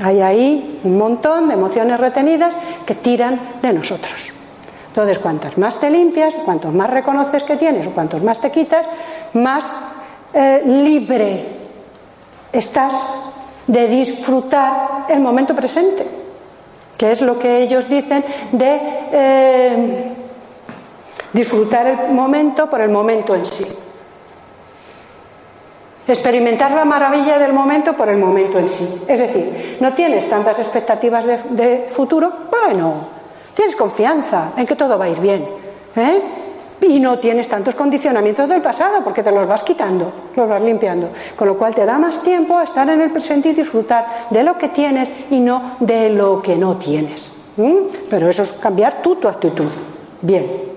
[0.03, 2.53] Hay ahí un montón de emociones retenidas
[2.86, 4.35] que tiran de nosotros.
[4.96, 8.86] Entonces, cuantas más te limpias, cuantos más reconoces que tienes o cuantos más te quitas,
[9.34, 9.70] más
[10.34, 11.48] eh, libre
[12.54, 12.93] estás
[13.68, 16.08] de disfrutar el momento presente,
[16.98, 18.24] que es lo que ellos dicen
[18.54, 18.80] de
[19.12, 20.14] eh,
[21.34, 23.66] disfrutar el momento por el momento en sí.
[26.08, 29.04] Experimentar la maravilla del momento por el momento en sí.
[29.10, 33.14] Es decir, no tienes tantas expectativas de futuro, bueno,
[33.56, 35.47] Tienes confianza en que todo va a ir bien.
[35.95, 36.22] ¿eh?
[36.82, 41.10] y no tienes tantos condicionamientos del pasado porque te los vas quitando, los vas limpiando.
[41.36, 44.43] Con lo cual te da más tiempo a estar en el presente y disfrutar de
[44.43, 47.32] lo que tienes y no de lo que no tienes.
[48.10, 49.72] Pero eso es cambiar tú tu actitud.
[50.22, 50.74] Bien.